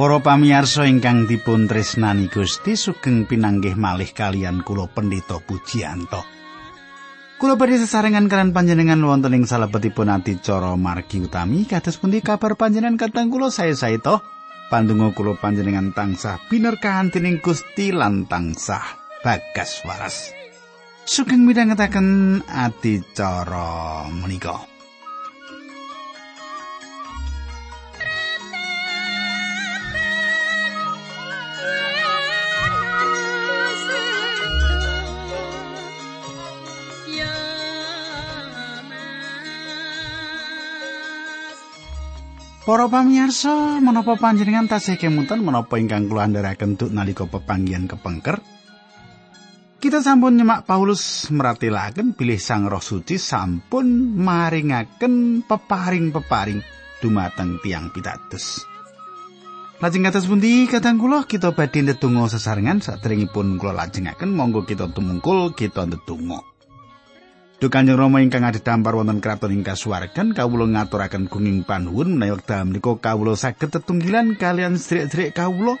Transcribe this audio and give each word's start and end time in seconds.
Para 0.00 0.16
pamirsa 0.16 0.88
ingkang 0.88 1.28
dipun 1.28 1.68
tresnani 1.68 2.32
Gusti 2.32 2.72
sugeng 2.72 3.28
pinanggih 3.28 3.76
malih 3.76 4.08
kalian 4.16 4.64
kula 4.64 4.88
Pendeta 4.88 5.36
Pujiyanto. 5.44 6.24
Kula 7.36 7.60
badhe 7.60 7.76
sesarengan 7.84 8.24
kalian 8.24 8.56
panjenengan 8.56 8.96
wonten 9.04 9.36
ing 9.36 9.44
salebetipun 9.44 10.08
adicara 10.08 10.72
margi 10.80 11.20
utami 11.20 11.68
kados 11.68 12.00
pundi 12.00 12.24
kabar 12.24 12.56
panjenengan 12.56 12.96
kateng 12.96 13.28
kula 13.28 13.52
saya 13.52 13.76
saito 13.76 14.24
pandonga 14.72 15.12
kula 15.12 15.36
panjenengan 15.36 15.92
tansah 15.92 16.40
binerkahan 16.48 17.12
dening 17.12 17.36
Gusti 17.44 17.92
lan 17.92 18.24
tansah 18.24 19.04
bagas 19.20 19.84
waras. 19.84 20.32
Sugeng 21.04 21.44
midhangetaken 21.44 22.40
adicara 22.48 24.08
menika. 24.08 24.79
Para 42.70 42.86
pamirsa, 42.86 43.82
menapa 43.82 44.14
panjenengan 44.14 44.70
tasih 44.70 44.94
kemutan 44.94 45.42
menapa 45.42 45.74
ingkang 45.74 46.06
kula 46.06 46.30
andharaken 46.30 46.78
duk 46.78 46.94
nalika 46.94 47.26
pepanggihan 47.26 47.90
kepengker? 47.90 48.38
Kita 49.82 49.98
sampun 49.98 50.38
nyemak 50.38 50.70
Paulus 50.70 51.26
meratelaken 51.34 52.14
bilih 52.14 52.38
Sang 52.38 52.70
Roh 52.70 52.78
Suci 52.78 53.18
sampun 53.18 54.14
maringaken 54.14 55.42
peparing-peparing 55.50 56.62
dumateng 57.02 57.58
tiang 57.58 57.90
pitados. 57.90 58.62
Lajeng 59.82 60.06
kados 60.06 60.30
pundi 60.30 60.70
kadang 60.70 61.02
kula 61.02 61.26
kita 61.26 61.50
badhe 61.50 61.82
ndedonga 61.82 62.30
sesarengan 62.30 62.78
sadèrèngipun 62.78 63.58
kula 63.58 63.74
lajengaken 63.82 64.30
monggo 64.30 64.62
kita 64.62 64.86
tumungkul 64.94 65.58
kita 65.58 65.90
ndedonga. 65.90 66.49
Duh 67.60 67.68
Kanjeng 67.68 68.00
Rama 68.00 68.24
ingkang 68.24 68.48
adhedhampar 68.48 68.96
wonten 68.96 69.20
kraton 69.20 69.52
ing 69.52 69.60
kasuwargan 69.60 70.32
kawula 70.32 70.64
ngaturaken 70.64 71.28
gunging 71.28 71.68
panuwun 71.68 72.16
menawi 72.16 72.40
wekdal 72.40 72.64
menika 72.64 72.96
kawula 72.96 73.36
saged 73.36 73.68
tetunggilan 73.68 74.40
kalian 74.40 74.80
sedherek-sedherek 74.80 75.36
kawula. 75.36 75.76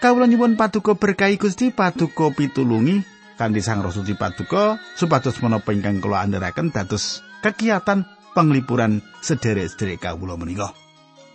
Kawula 0.00 0.24
nyuwun 0.24 0.56
paduka 0.56 0.96
berkahi 0.96 1.36
Gusti 1.36 1.76
paduka 1.76 2.32
pitulungi 2.32 3.04
kanthi 3.36 3.60
Sang 3.60 3.84
Roh 3.84 3.92
Suci 3.92 4.16
paduka 4.16 4.80
supados 4.96 5.36
menapa 5.44 5.76
ingkang 5.76 6.00
kula 6.00 6.24
andharaken 6.24 6.72
dados 6.72 7.20
kegiatan 7.44 8.08
penglipuran 8.32 9.04
sedherek-sedherek 9.20 10.08
kawula 10.08 10.40
menika. 10.40 10.72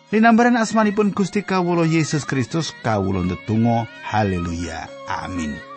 Linambaran 0.09 0.57
asmanipun 0.57 1.13
Gusti 1.13 1.45
kawula 1.45 1.85
Yesus 1.85 2.25
Kristus 2.25 2.73
kawula 2.81 3.21
ndedonga 3.21 3.85
haleluya 4.01 4.89
amin. 5.05 5.68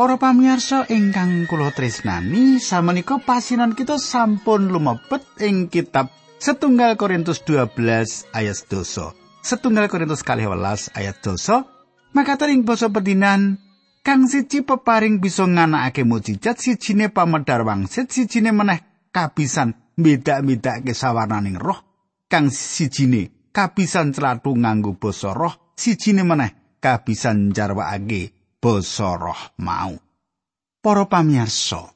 Para 0.00 0.16
pamirsa 0.16 0.88
ingkang 0.88 1.44
kula 1.44 1.76
tresnani, 1.76 2.56
samenika 2.56 3.20
pasinan 3.20 3.76
kita 3.76 4.00
sampun 4.00 4.72
lumebet 4.72 5.20
ing 5.44 5.68
kitab 5.68 6.08
Setunggal 6.40 6.96
Korintus 6.96 7.44
12 7.44 8.32
ayat 8.32 8.64
doso. 8.64 9.12
Setunggal 9.44 9.92
Korintus 9.92 10.24
12 10.24 10.96
ayat 10.96 11.20
doso. 11.20 11.68
Maka 12.16 12.32
ing 12.48 12.64
basa 12.64 12.88
pedinan 12.88 13.60
kang 14.00 14.24
siji 14.24 14.64
peparing 14.64 15.20
bisa 15.20 15.44
nganakake 15.44 16.08
mujizat 16.08 16.56
sijine 16.56 17.12
pamedar 17.12 17.60
wangsit 17.68 18.08
sijine 18.08 18.56
meneh 18.56 18.80
kabisan 19.12 19.76
beda-bedake 20.00 20.96
sawarnaning 20.96 21.60
roh 21.60 21.76
kang 22.24 22.48
sijine 22.48 23.52
kabisan 23.52 24.16
celatu 24.16 24.56
nganggo 24.56 24.96
basa 24.96 25.36
roh 25.36 25.76
sijine 25.76 26.24
meneh 26.24 26.80
kabisan 26.80 27.52
jarwaake 27.52 28.39
basa 28.60 29.16
roh 29.16 29.42
mau. 29.56 29.96
Para 30.80 31.04
pamirsa, 31.04 31.92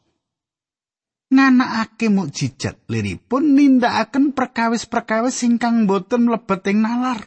nganakake 1.32 2.12
mukjizat 2.12 2.84
liripun 2.88 3.56
nindakaken 3.56 4.36
perkawis-perkawis 4.36 5.40
ingkang 5.44 5.88
boten 5.88 6.28
mlebet 6.28 6.68
ing 6.68 6.84
nalar. 6.84 7.24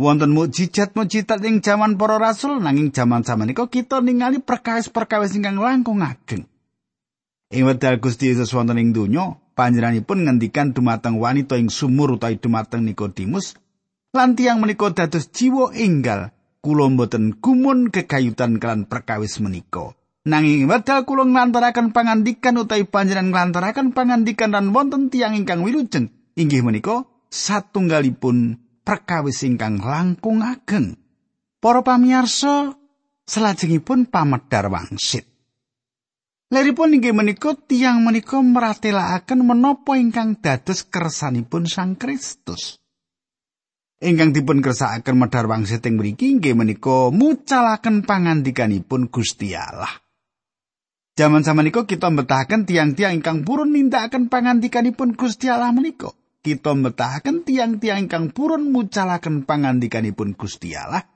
Wonten 0.00 0.32
mukjizat-mukjizat 0.32 1.40
ing 1.44 1.60
jaman 1.60 2.00
para 2.00 2.16
rasul 2.16 2.64
nanging 2.64 2.96
jaman 2.96 3.24
samenika 3.24 3.68
kita 3.68 4.00
ningali 4.00 4.40
perkawis-perkawis 4.40 5.36
ingkang 5.36 5.60
langkung 5.60 6.00
ageng. 6.00 6.48
Ing 7.52 7.62
wekdal 7.68 8.00
Gusti 8.00 8.32
Yesus 8.32 8.50
wonten 8.56 8.80
ing 8.80 8.96
donya, 8.96 9.36
panjenenganipun 9.54 10.26
ngendikan 10.26 10.74
dumateng 10.74 11.22
wanita 11.22 11.54
ing 11.54 11.70
sumur 11.70 12.18
utawi 12.18 12.42
dumateng 12.42 12.82
Nikodemus 12.82 13.54
lan 14.10 14.34
tiyang 14.34 14.58
menika 14.58 14.90
dados 14.90 15.30
jiwa 15.30 15.70
enggal 15.74 16.33
kula 16.64 16.88
mboten 16.88 17.36
gumun 17.44 17.92
kekayutan 17.92 18.56
kelan 18.56 18.88
perkawis 18.88 19.36
menika. 19.44 19.92
Nanging 20.24 20.64
wedal 20.64 21.04
kula 21.04 21.28
nglantaraken 21.28 21.92
pangandikan 21.92 22.56
utawi 22.56 22.88
panjenengan 22.88 23.52
nglantaraken 23.52 23.92
pangandikan 23.92 24.56
lan 24.56 24.72
wonten 24.72 25.12
tiang 25.12 25.36
ingkang 25.36 25.60
wilujeng 25.60 26.08
inggih 26.32 26.64
menika 26.64 27.04
satunggalipun 27.28 28.56
perkawis 28.80 29.44
ingkang 29.44 29.84
langkung 29.84 30.40
ageng. 30.40 30.96
Para 31.60 31.80
pamirsa, 31.80 32.76
salajengipun 33.24 34.08
pamedar 34.08 34.68
wangsit. 34.68 35.24
Leripun 36.52 36.92
inggih 36.92 37.16
menika 37.16 37.56
tiang 37.56 38.04
menika 38.04 38.40
meratelaken 38.40 39.40
menapa 39.44 39.96
ingkang 39.96 40.40
dados 40.40 40.84
kersanipun 40.84 41.64
Sang 41.64 41.96
Kristus. 41.96 42.83
Ingkang 44.04 44.36
dipun 44.36 44.60
kersakaken 44.60 45.16
medhar 45.16 45.48
wangsit 45.48 45.80
ing 45.88 45.96
mriki 45.96 46.36
inggih 46.36 46.52
menika 46.52 47.08
mucalaken 47.08 48.04
pangandikanipun 48.04 49.08
Gusti 49.08 49.56
Allah. 49.56 50.04
Jaman 51.14 51.46
samenika 51.46 51.86
kita 51.88 52.10
mbetahaken 52.10 52.68
tiang-tiang 52.68 53.16
ingkang 53.16 53.46
purun 53.46 53.72
nindakaken 53.72 54.28
pangandikanipun 54.28 55.16
Gusti 55.16 55.48
Allah 55.48 55.72
menika. 55.72 56.12
Kita 56.44 56.76
mbetahaken 56.76 57.48
tiang-tiang 57.48 58.04
ingkang 58.04 58.34
purun 58.36 58.68
mucalaken 58.68 59.48
pangandikanipun 59.48 60.36
Gusti 60.36 60.76
Allah. 60.76 61.06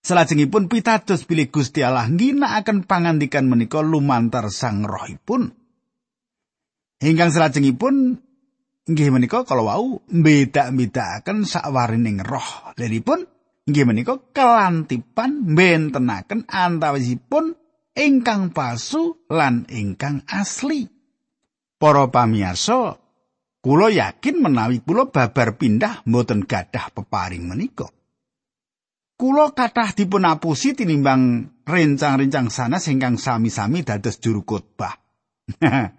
Salajengipun 0.00 0.70
pitados 0.70 1.26
bilih 1.28 1.52
Gusti 1.52 1.84
Allah 1.84 2.08
ngginakaken 2.08 2.88
pangandikan 2.88 3.44
menika 3.50 3.84
lumantar 3.84 4.48
Sang 4.48 4.86
Rohipun. 4.86 5.52
Ingkang 7.02 7.34
salajengipun 7.34 8.22
Inggih 8.88 9.12
menika 9.12 9.44
kalau 9.44 9.68
wau 9.68 9.86
mbeda-bedakaken 10.08 11.44
sakwarining 11.44 12.24
roh. 12.24 12.72
Liripun 12.80 13.20
inggih 13.68 13.84
menika 13.84 14.16
kelantipan 14.32 15.44
bentenaken 15.52 16.48
antawisipun 16.48 17.52
ingkang 17.92 18.56
palsu 18.56 19.28
lan 19.28 19.68
ingkang 19.68 20.24
asli. 20.24 20.88
Para 21.76 22.08
pamirsa, 22.08 22.96
kula 23.60 23.92
yakin 23.92 24.40
menawi 24.40 24.80
kula 24.80 25.12
babar 25.12 25.60
pindah 25.60 26.08
mboten 26.08 26.48
gadah 26.48 26.88
peparing 26.88 27.44
menika. 27.44 27.92
Kula 29.20 29.52
kathah 29.52 29.92
dipun 29.92 30.24
apusi 30.24 30.72
tinimbang 30.72 31.44
rencang-rencang 31.68 32.48
sana 32.48 32.80
ingkang 32.80 33.20
sami-sami 33.20 33.84
dados 33.84 34.16
juru 34.16 34.48
khotbah. 34.48 34.96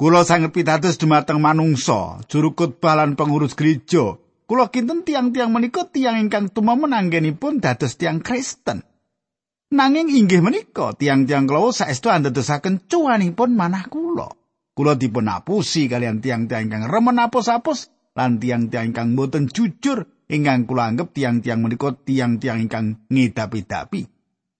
Kula 0.00 0.24
sanget 0.24 0.56
pitados 0.56 0.96
dumateng 0.96 1.44
manungsa, 1.44 2.24
juru 2.24 2.56
khotbah 2.56 2.96
lan 2.96 3.20
pengurus 3.20 3.52
gereja. 3.52 4.16
Kula 4.48 4.72
kinten 4.72 5.04
tiang-tiang 5.04 5.52
menika 5.52 5.84
tiang 5.92 6.16
ingkang 6.16 6.48
tumamen 6.48 6.96
anggenipun 6.96 7.60
dados 7.60 8.00
tiang 8.00 8.24
Kristen. 8.24 8.80
Nanging 9.68 10.08
inggih 10.08 10.40
menika 10.40 10.96
tiang-tiang 10.96 11.44
kula 11.44 11.76
saestu 11.76 12.08
andadosaken 12.08 12.88
cuanipun 12.88 13.52
manah 13.52 13.92
kula. 13.92 14.32
Kula 14.72 14.96
dipun 14.96 15.28
apusi 15.28 15.84
kalian 15.84 16.24
tiang-tiang 16.24 16.72
ingkang 16.72 16.88
remen 16.88 17.20
apus-apus 17.20 17.92
lan 18.16 18.40
tiang-tiang 18.40 18.96
ingkang 18.96 19.12
boten 19.12 19.52
jujur 19.52 20.08
ingkang 20.32 20.64
kula 20.64 20.96
anggap 20.96 21.12
tiang-tiang 21.12 21.60
menika 21.60 21.92
tiang-tiang 21.92 22.56
ingkang 22.56 23.04
ngidapi-dapi. 23.12 24.00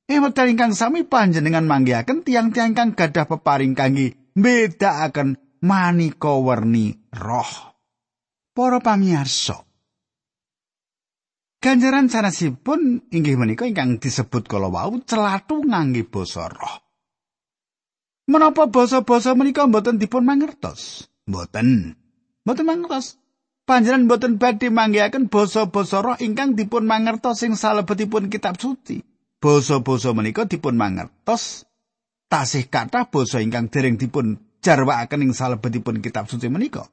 Eh 0.05 0.21
ingkang 0.21 0.77
sami 0.77 1.09
panjenengan 1.09 1.65
manggihaken 1.65 2.29
tiang-tiang 2.29 2.77
ingkang 2.77 2.93
gadah 2.93 3.25
peparing 3.25 3.73
kangge 3.73 4.20
mbedakaken 4.35 5.61
maneka 5.65 6.33
werni 6.41 6.97
roh. 7.15 7.53
Para 8.51 8.83
pamirsa. 8.83 9.63
Ganjaran 11.61 12.09
sanesipun 12.09 13.13
inggih 13.13 13.37
menika 13.37 13.69
ingkang 13.69 14.01
disebut 14.01 14.49
kala 14.49 14.73
wau 14.73 14.97
celatu 15.05 15.61
ngangge 15.61 16.09
basa 16.09 16.49
roh. 16.49 16.77
Menapa 18.31 18.71
basa-basa 18.71 19.37
menika 19.37 19.69
mboten 19.69 20.01
dipun 20.01 20.25
mangertos? 20.25 21.11
Mboten. 21.29 21.99
Mboten 22.47 22.67
mangertos. 22.67 23.21
panjenengan 23.71 24.11
boten 24.11 24.35
badhe 24.43 24.67
manggihaken 24.67 25.31
basa-basa 25.31 26.03
roh 26.03 26.19
ingkang 26.19 26.59
dipun 26.59 26.91
mangertos 26.91 27.47
sing 27.47 27.55
salebetipun 27.55 28.27
kitab 28.27 28.59
suci. 28.59 28.99
Basa-basa 29.39 30.11
menika 30.11 30.51
dipun 30.51 30.75
mangertos 30.75 31.70
tasih 32.31 32.71
kathah 32.71 33.11
basa 33.11 33.43
ingkang 33.43 33.67
dereng 33.67 33.99
dipun 33.99 34.39
jarwakaken 34.63 35.27
ing 35.27 35.33
salebetipun 35.35 35.99
kitab 35.99 36.31
suci 36.31 36.47
menika. 36.47 36.87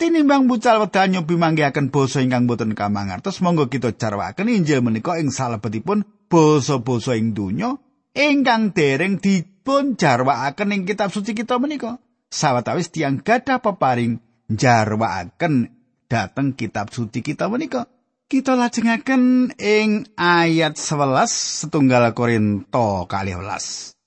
Tinimbang 0.00 0.48
bucal 0.48 0.80
wedal 0.80 1.12
nyobi 1.12 1.36
manggihaken 1.36 1.92
basa 1.92 2.24
ingkang 2.24 2.48
boten 2.48 2.72
kamangertos, 2.72 3.42
monggo 3.44 3.68
kita 3.68 3.92
jarwakaken 3.92 4.48
Injil 4.48 4.80
menika 4.80 5.18
ing 5.20 5.28
salebetipun 5.28 6.06
basa-basa 6.30 7.18
ing 7.18 7.36
donya 7.36 7.76
ingkang 8.14 8.72
dereng 8.72 9.18
dipun 9.20 9.98
jarwakaken 9.98 10.72
ing 10.72 10.82
kitab 10.88 11.12
suci 11.12 11.34
kita 11.34 11.58
menika. 11.60 11.98
Sawetawis 12.30 12.94
tiang 12.94 13.20
gadah 13.20 13.58
peparing 13.58 14.22
jarwakaken 14.46 15.74
dhateng 16.06 16.54
kitab 16.54 16.94
suci 16.94 17.20
kita 17.26 17.50
menika. 17.50 17.90
Kita 18.30 18.54
lajengaken 18.54 19.50
ing 19.58 20.14
ayat 20.14 20.78
11 20.78 21.66
setunggal 21.66 22.14
Korinto 22.14 23.10
kali 23.10 23.34
welas. 23.34 23.98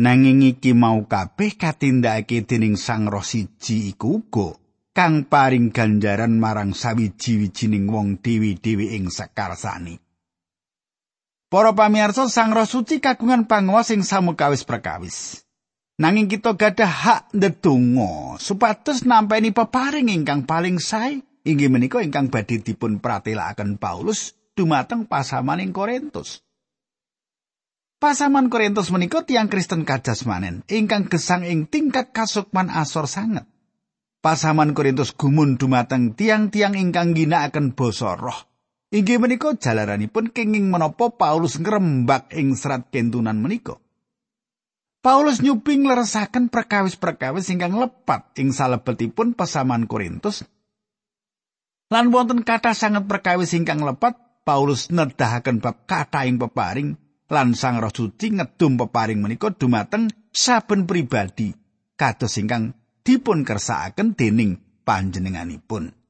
Nanging 0.00 0.40
iki 0.56 0.72
mau 0.72 1.04
kabeh 1.04 1.60
katindakake 1.60 2.48
dening 2.48 2.80
Sang 2.80 3.04
Roh 3.04 3.20
siji 3.20 3.92
iku 3.92 4.24
uga 4.24 4.56
kang 4.96 5.28
paring 5.28 5.76
ganjaran 5.76 6.40
marang 6.40 6.72
sawiji-wijining 6.72 7.84
wong 7.84 8.16
dewi-dewi 8.16 8.96
ing 8.96 9.12
sekarsani. 9.12 10.00
Para 11.52 11.76
pamirsa 11.76 12.32
Sang 12.32 12.56
Roh 12.56 12.64
Suci 12.64 12.96
kagungan 12.96 13.44
panguwas 13.44 13.92
sing 13.92 14.00
samukawis 14.00 14.64
perkawis. 14.64 15.44
Nanging 16.00 16.32
kita 16.32 16.56
gadah 16.56 16.88
hak 16.88 17.22
ndedonga 17.36 18.40
supados 18.40 19.04
nampeni 19.04 19.52
peparing 19.52 20.08
ingkang 20.08 20.48
paling 20.48 20.80
sae 20.80 21.20
inggih 21.44 21.68
menika 21.68 22.00
ingkang 22.00 22.32
badhe 22.32 22.56
dipun 22.64 23.04
pratelakaken 23.04 23.76
Paulus 23.76 24.32
dumateng 24.56 25.04
pasamaning 25.04 25.76
Korintus. 25.76 26.40
Pasaman 28.00 28.48
Korintus 28.48 28.88
menika 28.88 29.28
tiang 29.28 29.52
Kristen 29.52 29.84
kajasmanen 29.84 30.64
ingkang 30.72 31.12
gesang 31.12 31.44
ing 31.44 31.68
tingkat 31.68 32.16
kasukman 32.16 32.72
asor 32.72 33.04
sanget. 33.04 33.44
Pasaman 34.24 34.72
Korintus 34.72 35.12
gumun 35.12 35.60
dumateng 35.60 36.16
tiang-tiang 36.16 36.80
ingkang 36.80 37.12
ginakaken 37.12 37.76
basa 37.76 38.16
roh. 38.16 38.48
Inggih 38.88 39.20
menika 39.20 39.52
jalaranipun 39.52 40.32
kenging 40.32 40.72
menapa 40.72 41.12
Paulus 41.12 41.60
ngrembak 41.60 42.32
ing 42.32 42.56
serat 42.56 42.88
kentunan 42.88 43.36
menika. 43.36 43.76
Paulus 45.04 45.44
nyuping 45.44 45.84
leresaken 45.84 46.48
perkawis-perkawis 46.48 47.52
ingkang 47.52 47.76
lepat 47.76 48.32
ing 48.40 48.56
salebetipun 48.56 49.36
pesaman 49.36 49.84
Korintus. 49.84 50.48
Lan 51.92 52.08
wonten 52.08 52.48
kata 52.48 52.72
sangat 52.72 53.04
perkawis 53.04 53.52
ingkang 53.52 53.84
lepat, 53.84 54.16
Paulus 54.40 54.88
nedahaken 54.88 55.60
bab 55.60 55.84
kata 55.84 56.24
ing 56.24 56.40
peparing 56.40 56.96
lan 57.30 57.54
Sang 57.54 57.78
Roh 57.78 57.94
Suci 57.94 58.34
ngedum 58.34 58.74
peparing 58.74 59.22
menika 59.22 59.54
dumateng 59.54 60.10
saben 60.34 60.84
pribadi 60.84 61.54
kados 61.94 62.36
ingkang 62.36 62.74
dipun 63.06 63.46
kersakaken 63.46 64.18
dening 64.18 64.82
panjenenganipun. 64.84 66.00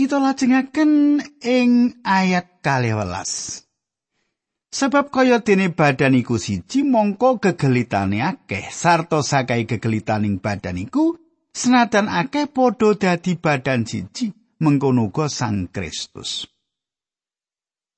kita 0.00 0.16
lajengaken 0.22 1.20
ing 1.44 2.00
ayat 2.06 2.62
kalewelas. 2.62 3.62
Sebab 4.70 5.10
kaya 5.10 5.42
dene 5.42 5.74
badan 5.74 6.14
iku 6.14 6.38
siji 6.38 6.86
mongko 6.86 7.42
gegelitane 7.42 8.22
akeh 8.22 8.70
sarta 8.70 9.18
sakai 9.18 9.66
gegelitaning 9.66 10.38
badan 10.38 10.78
iku 10.78 11.18
senajan 11.50 12.06
akeh 12.06 12.46
padha 12.46 12.94
dadi 12.94 13.34
badan 13.34 13.82
siji 13.82 14.30
mengkono 14.62 15.10
Sang 15.26 15.66
Kristus. 15.74 16.46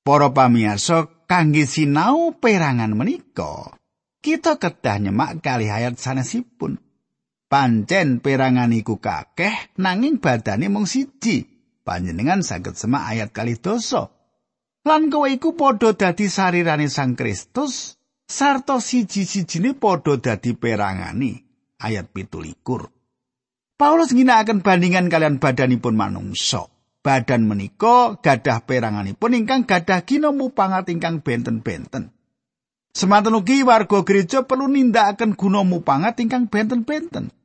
Para 0.01 0.33
pamirsa 0.33 1.22
kangge 1.33 1.65
sinau 1.65 2.37
perangan 2.37 2.93
menika 2.93 3.73
kita 4.21 4.61
kedah 4.61 5.01
nyemak 5.01 5.41
kali 5.41 5.67
ayat 5.67 5.97
sanesipun. 5.97 6.77
Pancen 7.49 8.21
perangan 8.21 8.69
iku 8.69 9.01
kakeh 9.01 9.73
nanging 9.81 10.21
badane 10.21 10.69
mung 10.69 10.85
siji. 10.85 11.49
panjenengan 11.83 12.39
saged 12.45 12.77
semak 12.79 13.11
ayat 13.11 13.29
kali 13.33 13.57
dosa. 13.57 14.13
Lan 14.87 15.09
kowe 15.09 15.27
iku 15.27 15.57
padha 15.57 15.91
dadi 15.97 16.29
sarirane 16.29 16.87
Sang 16.87 17.17
Kristus 17.17 17.99
sarta 18.23 18.79
siji-sijine 18.79 19.75
padha 19.75 20.21
dadi 20.21 20.53
perangani. 20.53 21.33
Ayat 21.81 22.15
17. 22.15 22.63
Paulus 23.75 24.15
ngginakaken 24.15 24.63
bandingan 24.63 25.11
kalian 25.11 25.41
badanipun 25.41 25.97
manungsa. 25.97 26.72
Badan 27.03 27.51
menika 27.51 28.15
gadah 28.23 28.63
peranganipun 28.63 29.35
ingkang 29.35 29.67
gadah 29.67 30.07
ginomu 30.07 30.55
pangat 30.55 30.87
ingkang 30.87 31.19
benten-benten. 31.19 32.15
Semanten 32.95 33.35
ugi 33.35 33.59
warga 33.67 34.07
gereja 34.07 34.47
perlu 34.47 34.71
nindakaken 34.71 35.35
guna 35.35 35.67
mupangat 35.67 36.23
ingkang 36.23 36.47
benten-benten. 36.47 37.35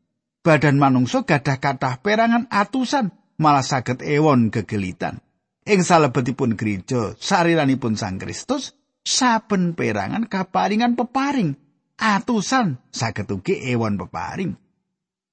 Badan 0.46 0.78
manungsa 0.78 1.26
gadah 1.26 1.58
kathah 1.58 1.99
perangan 1.99 2.46
atusan 2.46 3.10
malah 3.34 3.66
saged 3.66 3.99
ewon 4.06 4.55
gegelitan. 4.55 5.19
Ing 5.66 5.82
salebetipun 5.82 6.54
gereja, 6.54 7.19
sariranipun 7.19 7.99
Sang 7.99 8.22
Kristus, 8.22 8.78
saben 9.02 9.75
perangan 9.75 10.31
kaparingan 10.31 10.94
peparing, 10.94 11.58
atusan 11.99 12.78
saged 12.94 13.26
ugi 13.26 13.75
ewon 13.75 13.99
peparing. 13.99 14.54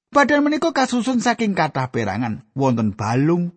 Badan 0.10 0.42
menika 0.48 0.74
kasusun 0.74 1.22
saking 1.22 1.54
kathah 1.54 1.94
perangan, 1.94 2.48
wonten 2.58 2.96
balung, 2.96 3.54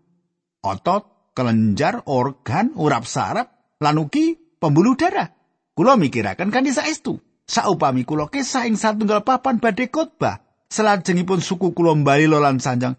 otot, 0.62 1.32
kelenjar, 1.34 2.02
organ, 2.06 2.74
urap 2.74 3.06
saraf, 3.06 3.48
lan 3.78 3.98
ugi 3.98 4.38
pembuluh 4.58 4.98
darah. 4.98 5.30
Kula 5.74 5.94
mikiraken 5.94 6.50
kanthi 6.50 6.74
saestu, 6.74 7.22
saupami 7.46 8.02
kula 8.02 8.26
kesah 8.26 8.66
ing 8.66 8.74
satunggal 8.74 9.22
papan 9.22 9.62
badhe 9.62 9.86
khotbah, 9.86 10.42
selajengipun 10.66 11.38
suku 11.38 11.70
kula 11.70 11.94
mbali 11.94 12.26
lan 12.26 12.58
sanjang 12.58 12.98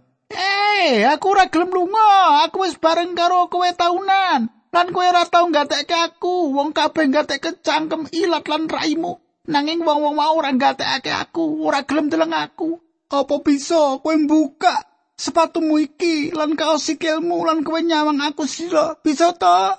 Eh, 0.80 1.04
aku 1.06 1.36
ora 1.36 1.52
gelem 1.52 1.70
lunga. 1.70 2.48
Aku 2.48 2.64
wis 2.64 2.80
bareng 2.80 3.14
karo 3.14 3.52
kowe 3.52 3.68
taunan. 3.76 4.48
Lan 4.72 4.88
kowe 4.90 5.06
ora 5.06 5.28
tau 5.28 5.52
gatekke 5.52 5.92
aku. 5.92 6.56
Wong 6.56 6.72
kabeh 6.72 7.12
gatekke 7.12 7.60
cangkem 7.60 8.08
ilat 8.10 8.48
lan 8.48 8.66
raimu. 8.66 9.20
Nanging 9.50 9.82
wong-wong 9.82 10.16
mau 10.18 10.38
ora 10.38 10.54
gatekke 10.54 11.10
aku, 11.10 11.66
ora 11.66 11.84
gelem 11.84 12.08
deleng 12.08 12.32
aku. 12.32 12.80
Apa 13.10 13.42
bisa 13.42 13.98
kowe 14.02 14.14
mbuka 14.14 14.89
sepatumu 15.20 15.76
iki 15.84 16.32
lan 16.32 16.56
kaos 16.56 16.88
sikilmu 16.88 17.44
lan 17.44 17.68
kowe 17.68 17.84
nyawang 17.84 18.24
aku 18.24 18.48
sira? 18.48 18.96
Bisa 19.04 19.36
to? 19.36 19.76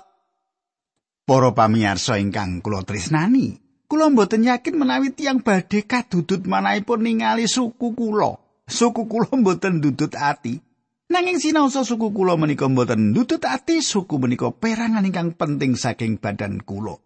Para 1.25 1.49
pamirsa 1.57 2.21
ingkang 2.21 2.61
kula 2.61 2.85
tresnani, 2.85 3.57
kula 3.89 4.13
mboten 4.13 4.45
yakin 4.45 4.77
menawi 4.77 5.09
tiyang 5.17 5.41
badhe 5.41 5.89
kadudut 5.89 6.45
manahipun 6.45 7.01
ningali 7.01 7.49
suku 7.49 7.97
kula. 7.97 8.37
Suku 8.69 9.09
kula 9.09 9.33
mboten 9.41 9.81
dudut 9.81 10.13
ati. 10.13 10.61
Nanging 11.11 11.43
sinaosa 11.43 11.83
suku 11.83 12.13
kula 12.13 12.37
menika 12.39 12.69
mboten 12.69 13.11
nutut 13.11 13.43
ati 13.43 13.81
suku 13.81 14.15
menika 14.21 14.53
perangan 14.53 15.03
ingkang 15.03 15.33
penting 15.33 15.73
saking 15.73 16.21
badan 16.21 16.61
kula. 16.61 17.01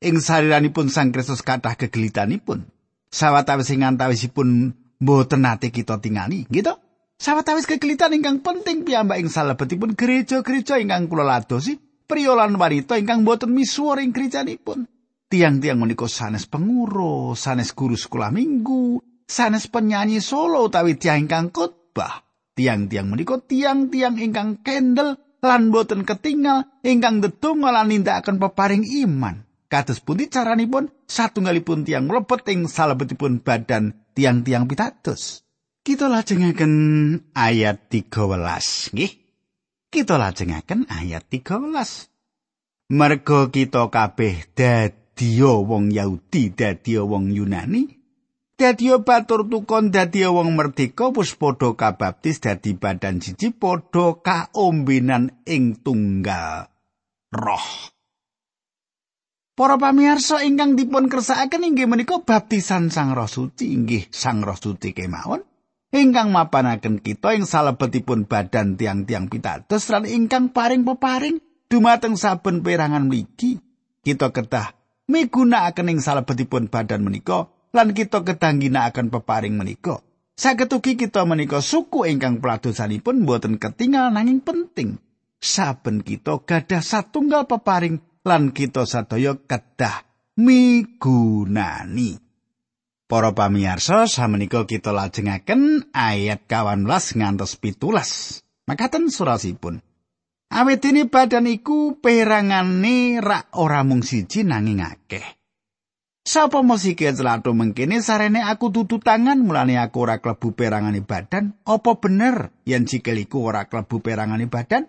Ing 0.00 0.16
sariranipun 0.16 0.88
Sang 0.88 1.12
Kristus 1.12 1.44
kathah 1.44 1.76
kegelitanipun. 1.76 2.64
Sawatawis 3.12 3.68
sing 3.68 3.84
antawisipun 3.84 4.72
mboten 4.96 5.44
nate 5.44 5.68
kita 5.68 6.00
tingali, 6.00 6.48
gitu. 6.48 6.79
Sawatawis 7.20 7.68
kegelitan 7.68 8.16
ingkang 8.16 8.40
penting 8.40 8.80
piyambak 8.80 9.20
ing 9.20 9.28
salebetipun 9.28 9.92
gereja-gereja 9.92 10.80
ingkang 10.80 11.04
kula 11.04 11.28
ladosi, 11.28 11.76
priya 12.08 12.32
lan 12.32 12.56
wanita 12.56 12.96
ingkang 12.96 13.28
mboten 13.28 13.52
misuwur 13.52 14.00
ing 14.00 14.16
gerejanipun. 14.16 14.88
Tiang-tiang 15.28 15.76
menika 15.76 16.08
sanes 16.08 16.48
pengurus, 16.48 17.44
sanes 17.44 17.76
guru 17.76 17.92
sekolah 17.92 18.32
minggu, 18.32 19.04
sanes 19.28 19.68
penyanyi 19.68 20.24
solo 20.24 20.64
utawi 20.64 20.96
tiang 20.96 21.28
ingkang 21.28 21.52
khotbah. 21.52 22.24
tiang-tiang 22.60 23.08
menika 23.08 23.40
tiang-tiang 23.40 24.20
ingkang 24.20 24.60
kendel 24.60 25.16
lan 25.40 25.72
boten 25.72 26.04
ketinggal 26.04 26.68
ingkang 26.84 27.24
ndedonga 27.24 27.72
lan 27.72 27.88
nindakaken 27.88 28.36
peparing 28.36 28.84
iman. 29.04 29.48
Kados 29.70 30.02
pundi 30.02 30.26
caranipun 30.26 30.90
satunggalipun 31.06 31.86
tiang 31.86 32.10
mlebet 32.10 32.42
ing 32.52 32.66
salebetipun 32.66 33.40
badan 33.40 33.92
tiang-tiang 34.12 34.66
pitados. 34.66 35.46
Kita 35.80 36.12
lajengaken 36.12 36.72
ayat 37.32 37.88
13, 37.88 38.92
nggih. 38.92 39.12
Kita 39.88 40.20
lajengaken 40.20 40.84
ayat 40.92 41.24
13. 41.32 42.92
Mergo 42.92 43.48
kita 43.48 43.88
kabeh 43.88 44.52
dadiya 44.52 45.52
wong 45.64 45.88
Yahudi, 45.88 46.52
dadiya 46.52 47.02
wong 47.06 47.32
Yunani, 47.32 48.00
Dadi 48.60 48.92
batur 48.92 49.48
tukon 49.48 49.88
dadi 49.88 50.20
wong 50.28 50.52
merdeka 50.52 51.08
wis 51.16 51.32
padha 51.32 51.72
kabaptis 51.72 52.44
dadi 52.44 52.76
badan 52.76 53.16
siji 53.16 53.56
padha 53.56 54.20
kaombenan 54.20 55.32
ing 55.48 55.80
tunggal 55.80 56.68
roh. 57.32 57.68
Para 59.56 59.80
pamirsa 59.80 60.44
ingkang 60.44 60.76
dipun 60.76 61.08
kersakaken 61.08 61.72
inggih 61.72 61.88
menika 61.88 62.20
baptisan 62.20 62.92
Sang 62.92 63.16
Roh 63.16 63.28
Suci 63.28 63.72
inggih 63.72 64.12
Sang 64.12 64.44
Roh 64.44 64.60
Suci 64.60 64.92
kemawon. 64.92 65.49
Ingkang 65.90 66.30
mapanaken 66.30 67.02
kita 67.02 67.34
ing 67.34 67.46
salebetipun 67.46 68.26
badan 68.30 68.78
tiang-tiang 68.78 69.26
pitados 69.26 69.90
lan 69.90 70.06
ingkang 70.06 70.54
paring 70.54 70.86
peparing 70.86 71.42
dumateng 71.66 72.14
saben 72.14 72.62
perangan 72.62 73.10
mligi 73.10 73.58
kita 74.06 74.30
kedah 74.30 74.74
migunakaken 75.10 75.90
ing 75.90 75.98
salebetipun 75.98 76.70
badan 76.70 77.02
menika 77.02 77.50
lan 77.74 77.94
kita 77.94 78.22
kedah 78.26 78.52
ginakaken 78.58 79.10
peparing 79.10 79.54
menika. 79.54 80.02
Saged 80.34 80.72
ugi 80.72 80.96
kita 80.96 81.28
menika 81.28 81.60
suku 81.60 82.08
ingkang 82.08 82.40
peladosanipun 82.40 83.28
boten 83.28 83.60
ketinggal 83.60 84.08
nanging 84.08 84.40
penting. 84.40 84.96
Saben 85.36 86.00
kita 86.00 86.40
gadah 86.40 86.80
satunggal 86.80 87.44
peparing 87.44 88.00
lan 88.24 88.52
kita 88.52 88.84
sadaya 88.88 89.36
kedah 89.36 90.04
migunani 90.36 92.29
Para 93.10 93.34
pamirsa, 93.34 94.06
samenika 94.06 94.70
kita 94.70 94.94
lajengaken 94.94 95.90
ayat 95.90 96.46
18 96.46 96.86
ngantos 97.18 97.58
pitulas. 97.58 98.38
Makaten 98.70 99.10
surasipun. 99.10 99.82
Awit 100.46 100.78
ini 100.86 101.10
badan 101.10 101.50
iku 101.50 101.98
perangane 101.98 103.18
rak 103.18 103.50
ora 103.58 103.82
mung 103.82 104.06
siji 104.06 104.46
nanging 104.46 104.86
akeh. 104.86 105.26
Sapa 106.22 106.62
musike 106.62 107.10
celatu 107.10 107.50
mengkene 107.50 107.98
sarene 107.98 108.46
aku 108.46 108.70
tutu 108.70 109.02
tangan 109.02 109.42
mulane 109.42 109.74
aku 109.74 110.06
ora 110.06 110.22
klebu 110.22 110.54
perangane 110.54 111.02
badan? 111.02 111.58
Apa 111.66 111.98
bener 111.98 112.54
yen 112.62 112.86
sikil 112.86 113.18
iku 113.18 113.50
ora 113.50 113.66
klebu 113.66 113.98
perangane 114.06 114.46
badan? 114.46 114.86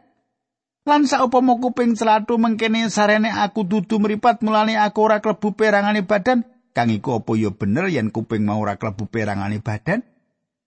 Lan 0.86 1.10
saupama 1.10 1.58
kuping 1.58 1.98
celatu 1.98 2.38
mengkene 2.38 2.86
sarene 2.94 3.34
aku 3.34 3.66
dudu 3.66 3.98
mripat 3.98 4.46
mulane 4.46 4.78
aku 4.78 5.10
ora 5.10 5.18
klebu 5.18 5.58
perangane 5.58 6.06
badan? 6.06 6.46
Kang 6.72 6.92
iku 6.92 7.24
apa 7.24 7.32
ya 7.36 7.52
bener 7.52 7.92
yen 7.92 8.12
kuping 8.12 8.48
mau 8.48 8.60
ora 8.64 8.76
klebu 8.80 9.08
perangane 9.08 9.60
badan 9.60 10.04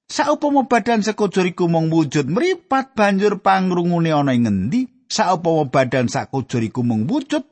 saupama 0.08 0.68
badan 0.68 1.00
sekujur 1.00 1.48
iku 1.48 1.66
mung 1.66 1.88
wujud 1.88 2.28
mripat 2.28 2.92
banjur 2.92 3.40
pangrungune 3.40 4.12
ana 4.12 4.36
ing 4.36 4.46
ngendi 4.46 5.08
saupama 5.08 5.68
badan 5.68 6.12
sakujur 6.12 6.60
iku 6.64 6.84
mung 6.84 7.08
wujud 7.08 7.42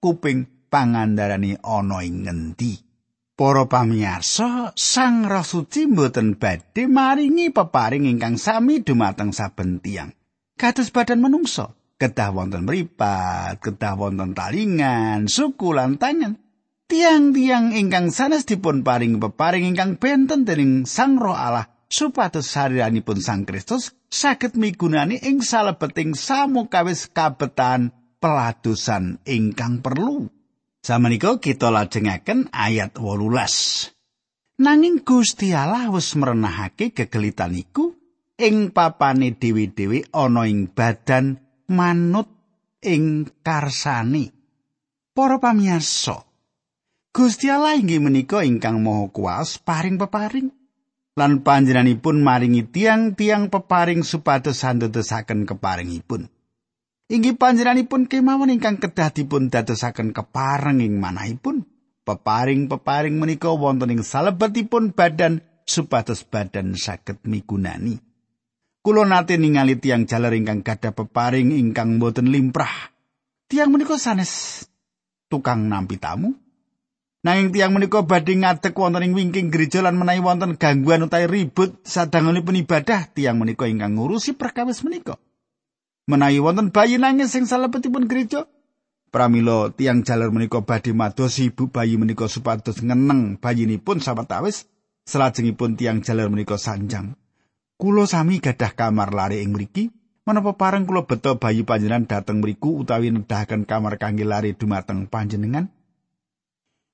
kuping 0.00 0.68
pangandarane 0.68 1.60
ana 1.64 1.98
ing 2.04 2.28
ngendi 2.28 2.92
Para 3.32 3.64
pamirsa, 3.64 4.76
Sang 4.76 5.24
Roh 5.24 5.40
Suci 5.40 5.88
mboten 5.88 6.36
badhe 6.36 6.84
maringi 6.84 7.48
peparing 7.48 8.04
ingkang 8.04 8.36
sami 8.36 8.84
dumateng 8.84 9.32
saben 9.32 9.80
tiyang. 9.80 10.12
Kados 10.60 10.92
badan 10.92 11.24
menungso, 11.24 11.96
kedah 11.96 12.28
wonten 12.28 12.68
mripat, 12.68 13.56
kedah 13.64 13.96
wonten 13.96 14.36
talingan, 14.36 15.32
suku 15.32 15.72
lan 15.72 15.96
tangan. 15.96 16.41
Tiang-tiang 16.92 17.72
ingkang 17.72 18.12
sanes 18.12 18.44
dipun 18.44 18.84
paring 18.84 19.16
peparing 19.16 19.72
ingkang 19.72 19.96
benten 19.96 20.44
dening 20.44 20.84
Sang 20.84 21.16
Roh 21.16 21.32
Allah 21.32 21.72
supados 21.88 22.52
sariranipun 22.52 23.16
Sang 23.16 23.48
Kristus 23.48 23.96
saged 24.12 24.60
migunani 24.60 25.16
ing 25.24 25.40
salebeting 25.40 26.12
samukawis 26.12 27.08
kabetan 27.08 27.96
peladusan 28.20 29.24
ingkang 29.24 29.80
perlu. 29.80 30.28
Samenika 30.84 31.40
kita 31.40 31.72
lajengaken 31.72 32.52
ayat 32.52 33.00
18. 33.00 34.60
Nanging 34.60 35.00
Gusti 35.00 35.56
Allah 35.56 35.88
wis 35.88 36.12
merenahake 36.12 36.92
gegelitan 36.92 37.56
iku 37.56 37.96
ing 38.36 38.68
papane 38.68 39.32
dewi-dewi 39.32 40.12
ana 40.12 40.44
ing 40.44 40.68
badan 40.68 41.40
manut 41.72 42.28
ing 42.84 43.32
karsani. 43.40 44.28
Para 45.16 45.40
pamirsa, 45.40 46.31
Gusti 47.12 47.52
Allah 47.52 47.76
inggih 47.76 48.00
menika 48.00 48.40
ingkang 48.40 48.80
Maha 48.80 49.12
Kuwas 49.12 49.60
paring 49.60 50.00
peparing 50.00 50.48
lan 51.12 51.44
panjenenganipun 51.44 52.24
maringi 52.24 52.64
tiang-tiang 52.64 53.52
peparing 53.52 54.00
supados 54.00 54.64
sandesaken 54.64 55.44
keparingipun. 55.44 56.32
Inggih 57.12 57.36
panjenenganipun 57.36 58.08
kemawon 58.08 58.56
ingkang 58.56 58.80
kedah 58.80 59.12
dipun 59.12 59.52
dadosaken 59.52 60.16
kepareng 60.16 60.80
ing 60.80 60.96
manahipun. 60.96 61.68
Peparing-peparing 62.02 63.14
menika 63.20 63.52
wonten 63.52 63.92
ing 63.92 64.00
salebetipun 64.00 64.96
badan 64.96 65.44
supados 65.68 66.24
badan 66.24 66.74
saged 66.74 67.20
migunani. 67.28 68.00
Kulo 68.80 69.04
nate 69.04 69.36
ningali 69.36 69.76
tiang 69.76 70.08
jaler 70.08 70.32
ingkang 70.32 70.64
gadah 70.64 70.96
peparing 70.96 71.52
ingkang 71.52 72.00
boten 72.00 72.32
limprah. 72.32 72.90
Tiang 73.52 73.68
menika 73.68 74.00
sanes 74.00 74.64
tukang 75.30 75.70
nampi 75.70 76.00
tamu, 76.02 76.41
Nanging 77.22 77.54
tiang 77.54 77.70
menika 77.70 78.02
badhe 78.02 78.34
ngadeg 78.34 78.74
wonten 78.74 79.06
ing 79.06 79.14
wingking 79.14 79.54
gereja 79.54 79.78
lan 79.78 79.94
menawi 79.94 80.18
wonten 80.18 80.58
gangguan 80.58 81.06
utawi 81.06 81.30
ribut 81.30 81.78
sadangunipun 81.86 82.58
ibadah, 82.66 83.14
tiang 83.14 83.38
menika 83.38 83.70
ingkang 83.70 83.94
ngurusi 83.94 84.34
perkawis 84.34 84.82
menika. 84.82 85.22
Menawi 86.10 86.42
wonten 86.42 86.74
bayi 86.74 86.98
nangis 86.98 87.30
sing 87.30 87.46
salebetipun 87.46 88.10
gereja, 88.10 88.50
pramila 89.14 89.70
tiang 89.70 90.02
jalur 90.02 90.34
menika 90.34 90.66
badhe 90.66 90.90
madosi 90.90 91.54
ibu 91.54 91.70
bayi 91.70 91.94
menika 91.94 92.26
supados 92.26 92.82
ngeneng 92.82 93.38
bayinipun 93.38 94.02
sawetawis 94.02 94.66
salajengipun 95.06 95.78
tiang 95.78 96.02
jalur 96.02 96.26
menika 96.26 96.58
sanjang. 96.58 97.14
Kulo 97.78 98.02
sami 98.10 98.42
gadah 98.42 98.74
kamar 98.74 99.14
lari 99.14 99.46
ing 99.46 99.54
mriki, 99.54 99.94
menapa 100.26 100.58
pareng 100.58 100.90
kula 100.90 101.06
beto 101.06 101.38
bayi 101.38 101.62
panjenengan 101.62 102.18
dateng 102.18 102.42
mriku 102.42 102.82
utawi 102.82 103.14
nedahaken 103.14 103.62
kamar 103.62 103.94
kangge 104.02 104.26
lari 104.26 104.58
dumateng 104.58 105.06
panjenengan? 105.06 105.70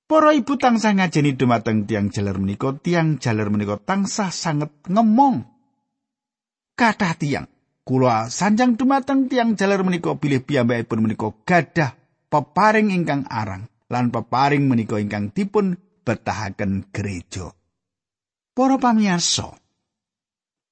Para 0.08 0.32
ibu 0.32 0.56
tansah 0.56 0.96
ngajeni 0.96 1.36
dumateng 1.36 1.84
tiang 1.84 2.08
jaler 2.08 2.40
menika, 2.40 2.72
tiang 2.80 3.20
jaler 3.20 3.52
menika 3.52 3.76
tansah 3.76 4.32
sanget 4.32 4.72
ngemong. 4.88 5.44
Kathah 6.72 7.12
tiang, 7.12 7.44
kula 7.84 8.32
sanjang 8.32 8.80
dumateng 8.80 9.28
tiang 9.28 9.52
jaler 9.52 9.84
menika 9.84 10.16
bilih 10.16 10.40
piyambakipun 10.40 11.04
menika 11.04 11.28
gadah 11.44 11.92
peparing 12.32 12.88
ingkang 12.88 13.28
arang 13.28 13.68
lan 13.92 14.08
peparing 14.08 14.64
menika 14.64 14.96
ingkang 14.96 15.28
dipun 15.28 15.76
betahaken 16.08 16.88
gereja. 16.88 17.52
Para 18.56 18.80
pamirsa, 18.80 19.60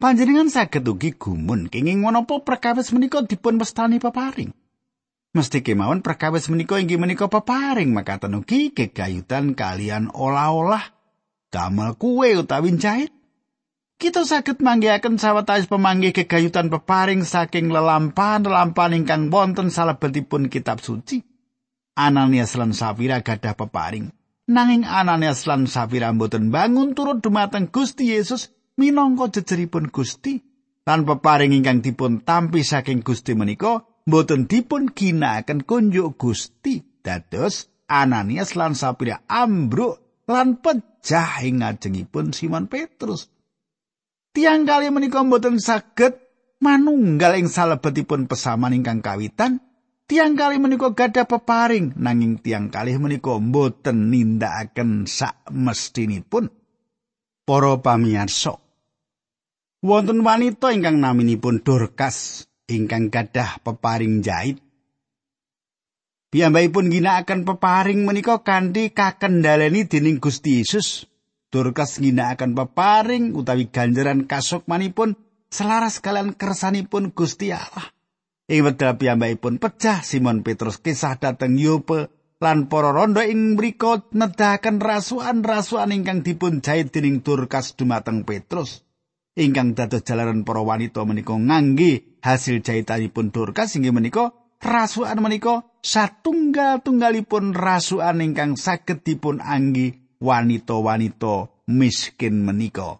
panjenengan 0.00 0.48
saged 0.48 0.88
ugi 0.88 1.12
gumun 1.12 1.68
kenging 1.68 2.00
menapa 2.00 2.40
perkawis 2.40 2.88
menika 2.96 3.20
dipun 3.20 3.60
mestani 3.60 4.00
peparing. 4.00 4.56
Mesti 5.36 5.60
kemawon 5.60 6.00
perkawis 6.00 6.48
menika 6.48 6.80
inggih 6.80 6.96
menika 6.96 7.28
peparing 7.28 7.92
makaten 7.92 8.40
ugi 8.40 8.72
kegayutan 8.72 9.52
kalian 9.52 10.08
olah-olah 10.08 10.80
damel 11.52 11.92
kue 12.00 12.40
utawi 12.40 12.72
jahit. 12.80 13.12
Kita 14.00 14.24
saged 14.24 14.64
manggihaken 14.64 15.20
sawetawis 15.20 15.68
pemanggih 15.68 16.16
kegayutan 16.16 16.72
peparing 16.72 17.20
saking 17.20 17.68
lelampahan-lelampahan 17.68 18.96
ingkang 18.96 19.28
wonten 19.28 19.68
salebetipun 19.68 20.48
kitab 20.48 20.80
suci. 20.80 21.20
Ananias 22.00 22.56
lan 22.56 22.72
Safira 22.72 23.20
gadah 23.20 23.60
peparing. 23.60 24.08
Nanging 24.48 24.88
Ananias 24.88 25.44
lan 25.44 25.68
Safira 25.68 26.16
mboten 26.16 26.48
bangun 26.48 26.96
turut 26.96 27.20
dumateng 27.20 27.68
Gusti 27.68 28.16
Yesus 28.16 28.56
minangka 28.80 29.36
jejeripun 29.36 29.92
Gusti. 29.92 30.40
Lan 30.88 31.04
peparing 31.04 31.52
ingkang 31.52 31.84
dipun 31.84 32.24
tampi 32.24 32.64
saking 32.64 33.04
Gusti 33.04 33.36
menika 33.36 33.84
mboten 34.06 34.46
dipun 34.46 34.94
ginakaken 34.94 35.66
kunjuk 35.66 36.14
Gusti 36.16 36.80
dados 37.02 37.68
Ananias 37.90 38.54
lan 38.54 38.78
Sapira 38.78 39.26
ambruk 39.26 40.24
lan 40.30 40.58
pecah 40.62 41.42
ing 41.42 41.62
ngajengipun 41.62 42.34
Simon 42.34 42.66
Petrus. 42.66 43.30
Tiang 44.34 44.66
kali 44.66 44.90
menika 44.90 45.22
mboten 45.22 45.58
saged 45.62 46.18
manunggal 46.62 47.38
ing 47.38 47.46
salebetipun 47.50 48.26
pesaman 48.30 48.74
ingkang 48.74 49.02
kawitan. 49.02 49.62
Tiang 50.06 50.38
kali 50.38 50.62
menika 50.62 50.94
gada 50.94 51.26
peparing 51.26 51.98
nanging 51.98 52.38
tiang 52.38 52.70
kali 52.70 52.94
menika 52.94 53.38
mboten 53.42 54.10
nindakaken 54.10 55.06
sak 55.10 55.46
mestinipun. 55.50 56.50
Para 57.46 57.78
pamirsa, 57.78 58.58
wonten 59.78 60.26
wanita 60.26 60.74
ingkang 60.74 60.98
naminipun 60.98 61.62
Dorcas 61.62 62.50
ingkang 62.66 63.08
gadah 63.10 63.62
peparing 63.62 64.22
jahit. 64.22 64.58
Piyambakipun 66.30 66.90
ginakaken 66.90 67.46
peparing 67.46 68.02
menika 68.02 68.42
kanthi 68.42 68.90
kakendhaleni 68.90 69.86
dening 69.86 70.18
Gusti 70.18 70.60
Yesus. 70.60 71.06
Dorcas 71.48 72.02
ginakaken 72.02 72.58
peparing 72.58 73.32
utawi 73.32 73.70
ganjaran 73.70 74.26
kasukmanipun 74.26 75.14
selaras 75.48 76.02
kalian 76.02 76.34
kersanipun 76.34 77.14
Gusti 77.14 77.54
Allah. 77.54 77.94
Ing 78.46 78.62
wekdal 78.62 78.94
piyambakipun 78.98 79.58
pecah 79.58 80.06
Simon 80.06 80.46
Petrus 80.46 80.78
kisah 80.78 81.18
dateng 81.18 81.58
Yope 81.58 82.10
lan 82.38 82.70
para 82.70 82.94
rondo 82.94 83.24
ing 83.24 83.58
mriku 83.58 84.06
nedahaken 84.14 84.78
rasukan-rasukan 84.78 85.90
ingkang 85.90 86.22
dipun 86.22 86.62
jahit 86.62 86.94
dening 86.94 87.26
Dorcas 87.26 87.74
dumateng 87.74 88.22
Petrus. 88.22 88.85
Ingkang 89.36 89.76
dados 89.76 90.02
jalaran 90.02 90.42
para 90.42 90.64
wanita 90.64 91.04
menika 91.04 91.36
ngangge 91.36 92.18
hasil 92.24 92.64
jahitanipun 92.64 93.28
Dorcas 93.30 93.76
inggih 93.76 93.92
menika 93.92 94.32
rasukan 94.58 95.20
menika 95.20 95.68
satunggal-tunggalipun 95.84 97.52
rasukan 97.52 98.24
ingkang 98.24 98.56
saged 98.56 99.04
dipun 99.04 99.44
anggi 99.44 99.92
wanita-wanita 100.18 101.68
miskin 101.68 102.42
menika. 102.42 102.98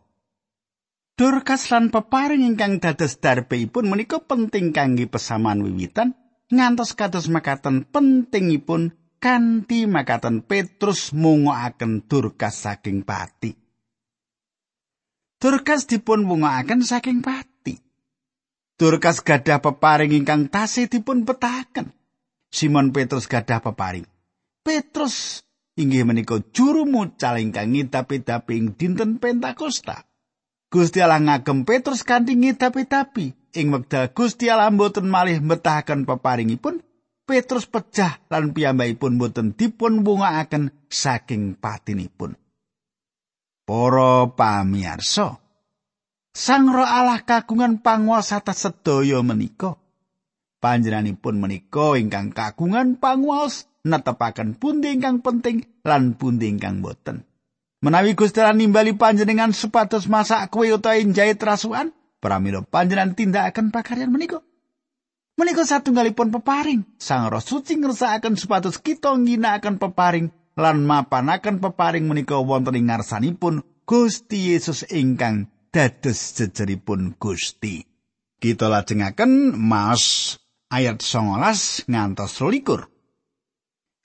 Dorcas 1.17 1.73
lan 1.73 1.89
peparing 1.89 2.45
ingkang 2.45 2.77
dados 2.77 3.17
darbeipun 3.17 3.89
menika 3.89 4.21
penting 4.21 4.77
kangge 4.77 5.09
pesaman 5.09 5.65
wiwitan 5.65 6.13
ngantos 6.53 6.93
kados 6.93 7.33
makaten 7.33 7.89
pentingipun 7.89 8.93
kanthi 9.17 9.89
makaten 9.89 10.45
Petrus 10.45 11.17
mungokaken 11.17 12.05
Dorcas 12.05 12.61
saking 12.61 13.01
pati. 13.01 13.66
Dorcas 15.37 15.85
dipun 15.85 16.25
mungokaken 16.25 16.81
saking 16.81 17.21
pati. 17.21 17.77
Dorcas 18.81 19.21
gadah 19.21 19.61
peparing 19.61 20.17
ingkang 20.17 20.49
tasih 20.49 20.89
dipun 20.89 21.29
petahaken. 21.29 21.93
Simon 22.49 22.89
Petrus 22.89 23.29
gadah 23.29 23.61
peparing. 23.61 24.09
Petrus 24.65 25.45
inggih 25.77 26.09
menika 26.09 26.41
juru 26.57 26.89
mucal 26.89 27.37
ingkang 27.37 27.77
ngidapi-dapi 27.77 28.53
ing 28.57 28.67
dinten 28.81 29.21
Pentakosta. 29.21 30.09
Gusti 30.73 31.05
Allah 31.05 31.21
ngagem 31.21 31.69
Petrus 31.69 32.01
kanthi 32.01 32.33
ngidapi-dapi. 32.33 33.57
Ing 33.61 33.73
wekdal 33.73 34.13
Gusti 34.17 34.49
Allah 34.49 34.73
mboten 34.73 35.09
malih 35.09 35.41
metahaken 35.41 36.09
peparingipun, 36.09 36.81
Petrus 37.29 37.69
pecah 37.69 38.25
lan 38.33 38.57
piyambakipun 38.57 39.21
mboten 39.21 39.53
dipun 39.53 40.01
wungakaken 40.01 40.73
saking 40.89 41.61
patinipun. 41.61 42.37
Para 43.67 44.31
pamirsa, 44.31 45.43
Sang 46.31 46.71
Roh 46.71 46.87
Allah 46.87 47.27
kagungan 47.27 47.83
panguasa 47.83 48.39
atas 48.39 48.63
sedaya 48.63 49.19
menika. 49.27 49.75
Panjenenganipun 50.63 51.35
menika 51.35 51.99
ingkang 51.99 52.31
kagungan 52.31 52.95
panguwas 52.95 53.67
netepaken 53.83 54.55
pundi 54.55 54.95
ingkang 54.95 55.19
penting 55.19 55.67
lan 55.83 56.15
pundi 56.15 56.47
ingkang 56.47 56.79
boten. 56.79 57.27
Menawi 57.83 58.15
Gusti 58.15 58.39
Allah 58.39 58.55
nimbali 58.55 58.95
panjenengan 58.95 59.51
supados 59.51 60.07
masak 60.07 60.47
kue 60.53 60.71
utawa 60.71 61.03
njait 61.03 61.41
rasukan, 61.41 61.91
pramila 62.23 62.63
panjenengan 62.63 63.19
tindakaken 63.19 63.75
pakaryan 63.75 64.13
menika. 64.13 64.47
Menika 65.41 65.67
satunggalipun 65.67 66.31
peparing. 66.37 66.85
Sang 67.03 67.33
Roh 67.33 67.41
Suci 67.41 67.81
ngersakaken 67.81 68.39
supados 68.39 68.77
kita 68.77 69.17
ngginakaken 69.17 69.81
peparing 69.81 70.36
lan 70.57 70.89
mapanaken 70.89 71.61
peparing 71.61 72.09
menika 72.09 72.41
wonten 72.41 72.81
ing 72.81 72.89
ngarsanipun 72.89 73.61
Gusti 73.85 74.51
Yesus 74.51 74.89
ingkang 74.89 75.53
dados 75.71 76.35
jejeripun 76.35 77.15
Gusti. 77.21 77.85
Kita 78.41 78.67
lajengaken 78.67 79.55
Mas 79.55 80.35
ayat 80.73 81.05
19 81.05 81.87
ngantos 81.93 82.33
21. 82.41 82.89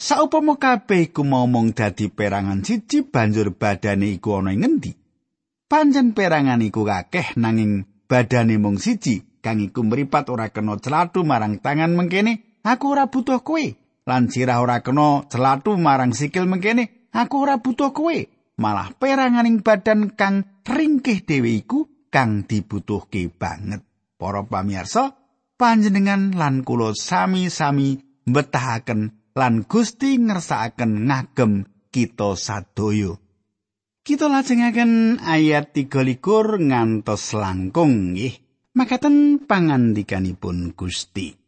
Saupama 0.02 0.58
kabeh 0.58 1.14
iku 1.14 1.22
momong 1.24 1.78
dadi 1.78 2.10
perangan 2.10 2.66
siji 2.66 3.06
banjur 3.06 3.54
badane 3.54 4.12
iku 4.18 4.42
ana 4.42 4.52
ing 4.54 4.62
ngendi? 4.66 4.92
Panjen 5.70 6.12
perangan 6.18 6.62
iku 6.62 6.84
akeh 6.90 7.38
nanging 7.40 7.86
badane 8.10 8.60
mung 8.60 8.82
siji 8.82 9.40
kang 9.40 9.62
iku 9.62 9.86
mripat 9.88 10.28
ora 10.30 10.50
kena 10.52 10.78
celatu 10.78 11.24
marang 11.24 11.64
tangan 11.64 11.96
mengkene 11.96 12.62
aku 12.66 12.94
ora 12.94 13.10
butuh 13.10 13.42
kowe 13.42 13.81
lan 14.08 14.30
sirah 14.30 14.62
ora 14.62 14.82
kena 14.82 15.26
celatu 15.30 15.78
marang 15.78 16.14
sikil 16.16 16.50
mengkene 16.50 17.10
aku 17.14 17.36
ora 17.46 17.62
butuh 17.62 17.94
kowe 17.94 18.18
malah 18.58 18.94
peranganing 18.98 19.62
badan 19.62 20.14
kang 20.14 20.62
ringkih 20.66 21.26
dhewe 21.26 21.52
iku 21.62 21.90
kang 22.14 22.46
dibutuhke 22.46 23.30
banget 23.32 23.82
para 24.20 24.46
pamirsa 24.46 25.18
panjenengan 25.58 26.34
lan 26.34 26.66
kula 26.66 26.98
sami-sami 26.98 28.02
mbetahaken 28.26 29.22
lan 29.38 29.64
Gusti 29.64 30.20
ngersakaken 30.20 31.08
ngagem 31.08 31.52
kita 31.92 32.36
sadaya. 32.36 33.16
Kita 34.02 34.26
lajengaken 34.26 35.22
ayat 35.22 35.78
23 35.78 36.18
ngantos 36.58 37.38
langkung 37.38 38.18
nggih. 38.18 38.34
Makaten 38.72 39.46
pangandikanipun 39.46 40.74
Gusti. 40.74 41.41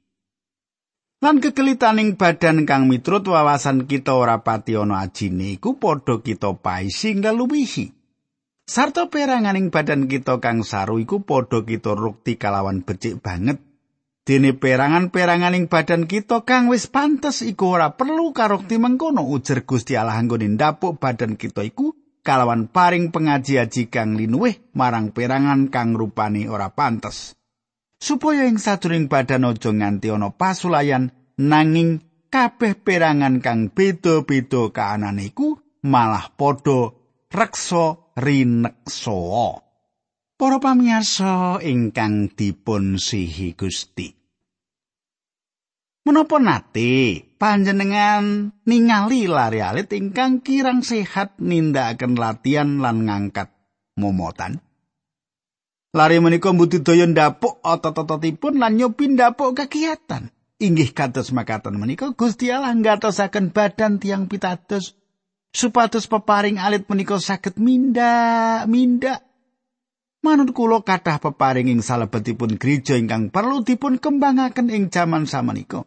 Lan 1.24 1.40
kekelitaning 1.40 2.20
badan 2.20 2.68
kang 2.68 2.92
mitrut 2.92 3.24
wawasan 3.24 3.88
kita 3.88 4.12
ora 4.12 4.44
pati 4.44 4.76
ana 4.76 5.08
ajine 5.08 5.56
iku 5.56 5.80
padha 5.80 6.20
kita 6.20 6.60
paising 6.60 7.24
leluwihi. 7.24 7.96
Sarta 8.68 9.08
peranganing 9.08 9.72
badan 9.72 10.12
kita 10.12 10.44
kang 10.44 10.68
saru 10.68 11.00
iku 11.00 11.24
padha 11.24 11.64
kita 11.64 11.96
rukti 11.96 12.36
kalawan 12.36 12.84
becik 12.84 13.24
banget 13.24 13.64
Dene 14.24 14.56
perangan-peranganing 14.56 15.68
badan 15.68 16.08
kita 16.08 16.48
kang 16.48 16.72
wis 16.72 16.88
pantes 16.88 17.44
iku 17.44 17.76
ora 17.76 17.92
perlu 17.92 18.32
karokti 18.32 18.80
mengkono 18.80 19.20
ujar 19.28 19.68
Gusti 19.68 20.00
Allah 20.00 20.16
anggone 20.16 20.48
ndapuk 20.48 20.96
badan 20.96 21.36
kita 21.36 21.60
iku 21.60 21.92
kalawan 22.24 22.72
paring 22.72 23.12
pengaji-aji 23.12 23.92
kang 23.92 24.16
linuwih 24.16 24.72
marang 24.80 25.12
perangan 25.12 25.68
kang 25.68 25.92
rupane 25.92 26.48
ora 26.48 26.72
pantes. 26.72 27.36
Supaya 28.04 28.44
ing 28.52 28.60
sadurung 28.60 29.08
badan 29.08 29.48
aja 29.48 29.72
nganti 29.72 30.12
ana 30.12 30.36
pasulayan 30.36 31.08
nanging 31.40 32.04
kabeh 32.28 32.76
perangan 32.76 33.40
kang 33.40 33.72
beda-beda 33.72 34.76
kaanane 34.76 35.32
iku 35.32 35.56
malah 35.88 36.28
padha 36.36 36.92
reksa 37.32 37.96
rineksa. 38.20 39.24
Para 40.36 40.58
pamirsa 40.60 41.64
ingkang 41.64 42.28
dipun 42.36 43.00
sihi 43.00 43.56
Gusti. 43.56 44.12
Menapa 46.04 46.44
nate 46.44 47.24
panjenengan 47.40 48.52
ningali 48.68 49.32
lari 49.32 49.64
alit 49.64 49.88
ingkang 49.96 50.44
kirang 50.44 50.84
sehat 50.84 51.40
nindakaken 51.40 52.20
latihan 52.20 52.84
lan 52.84 53.08
ngangkat 53.08 53.48
momotan? 53.96 54.60
Lari 55.94 56.18
menika 56.18 56.50
mbudidaya 56.50 57.06
ndapuk 57.06 57.62
otot-ototipun 57.62 58.58
lan 58.58 58.82
nyobi 58.82 59.14
ndapuk 59.14 59.54
kegiatan. 59.54 60.34
Inggih 60.58 60.90
kados 60.90 61.30
makaten 61.30 61.78
menika 61.78 62.18
Gusti 62.18 62.50
Allah 62.50 62.74
nggatosaken 62.74 63.54
badan 63.54 64.02
tiang 64.02 64.26
pitados 64.26 64.98
supados 65.54 66.10
peparing 66.10 66.58
alit 66.58 66.90
menika 66.90 67.22
saged 67.22 67.62
minda, 67.62 68.66
minda 68.66 69.22
Manut 70.24 70.56
kula 70.56 70.82
kathah 70.82 71.20
peparing 71.20 71.68
ing 71.68 71.84
salebetipun 71.84 72.56
gereja 72.56 72.96
ingkang 72.96 73.28
perlu 73.28 73.60
dipun 73.62 74.00
kembangaken 74.00 74.72
ing 74.72 74.88
jaman 74.88 75.28
samenika. 75.28 75.84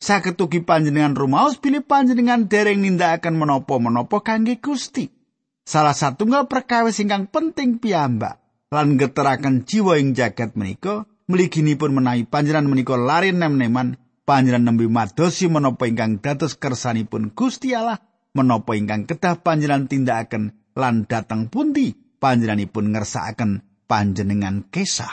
Saged 0.00 0.40
ugi 0.40 0.64
panjenengan 0.64 1.12
rumaos 1.12 1.60
bilih 1.60 1.84
panjenengan 1.84 2.48
dereng 2.48 2.80
nindakaken 2.80 3.36
menapa-menapa 3.36 4.24
kangge 4.24 4.58
Gusti. 4.64 5.12
Salah 5.60 5.92
satunggal 5.92 6.48
perkawis 6.48 7.04
ingkang 7.04 7.28
penting 7.28 7.76
piyambak 7.76 8.39
lan 8.70 8.94
geteraken 8.94 9.66
jiwa 9.66 9.98
ing 9.98 10.14
jagat 10.14 10.54
menika 10.54 11.04
mliginipun 11.26 11.90
menawi 11.90 12.22
panjenengan 12.22 12.70
menika 12.70 12.94
lari 12.94 13.34
nem-neman 13.34 13.98
panjenengan 14.22 14.70
nembe 14.70 14.86
madosi 14.86 15.50
menapa 15.50 15.90
ingkang 15.90 16.22
dados 16.22 16.54
kersanipun 16.54 17.34
Gusti 17.34 17.74
Allah 17.74 17.98
menapa 18.30 18.78
ingkang 18.78 19.10
kedah 19.10 19.42
panjenengan 19.42 19.90
tindakaken 19.90 20.54
lan 20.78 21.10
dateng 21.10 21.50
pundi 21.50 21.98
panjenenganipun 22.22 22.94
ngersakaken 22.94 23.66
panjenengan 23.90 24.70
kesah. 24.70 25.10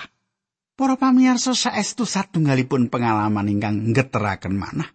Para 0.78 0.94
pamirsa 0.94 1.58
saestu 1.58 2.06
satunggalipun 2.06 2.94
pengalaman 2.94 3.50
ingkang 3.50 3.90
ngeteraken 3.90 4.54
manah. 4.54 4.94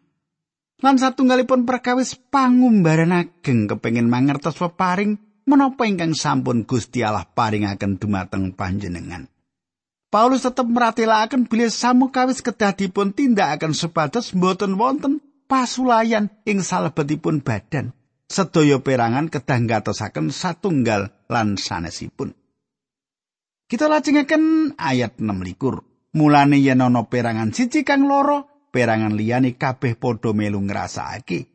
Lan 0.78 0.94
satunggalipun 1.02 1.66
perkawis 1.66 2.14
pangumbaran 2.14 3.10
ageng 3.10 3.66
kepengin 3.66 4.06
mangertos 4.06 4.54
peparing 4.54 5.18
menapa 5.48 5.88
ingkang 5.88 6.14
sampun 6.16 6.64
Gusti 6.66 7.02
Allah 7.02 7.26
paringaken 7.26 7.98
dumateng 7.98 8.54
panjenengan. 8.54 9.26
Paulus 10.12 10.44
tetep 10.44 10.68
meratelaken 10.68 11.48
bilih 11.48 11.72
samukawis 11.72 12.44
kedah 12.44 12.76
dipun 12.76 13.16
tindakaken 13.16 13.72
supados 13.72 14.36
mboten 14.36 14.76
wonten 14.76 15.24
pasulayan 15.48 16.28
ing 16.44 16.60
salebetipun 16.60 17.40
badan. 17.40 17.96
sedaya 18.32 18.80
perangan 18.80 19.28
kedah 19.28 19.60
ngatosaken 19.60 20.32
satunggal 20.32 21.12
lan 21.28 21.60
sanesipun. 21.60 22.32
Kita 23.68 23.92
lajengaken 23.92 24.76
ayat 24.80 25.20
6 25.20 25.28
Mulane 26.12 26.60
yen 26.60 26.84
ana 26.84 27.08
perangan 27.08 27.56
siji 27.56 27.88
kang 27.88 28.04
loro, 28.04 28.68
perangan 28.68 29.16
liyane 29.16 29.56
kabeh 29.56 29.96
padha 29.96 30.36
melu 30.36 30.60
ngrasakake. 30.60 31.48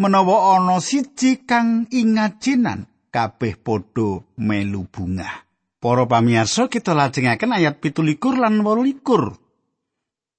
Menawa 0.00 0.56
ana 0.56 0.80
siji 0.80 1.44
kang 1.44 1.84
ingajinan, 1.92 2.87
kabeh 3.10 3.56
padha 3.60 4.22
melu 4.36 4.86
bunga. 4.88 5.44
Para 5.78 6.06
pamirsa, 6.10 6.66
kita 6.66 6.94
lajengaken 6.94 7.54
ayat 7.54 7.78
17 7.78 8.18
lan 8.36 8.60
18. 8.60 9.04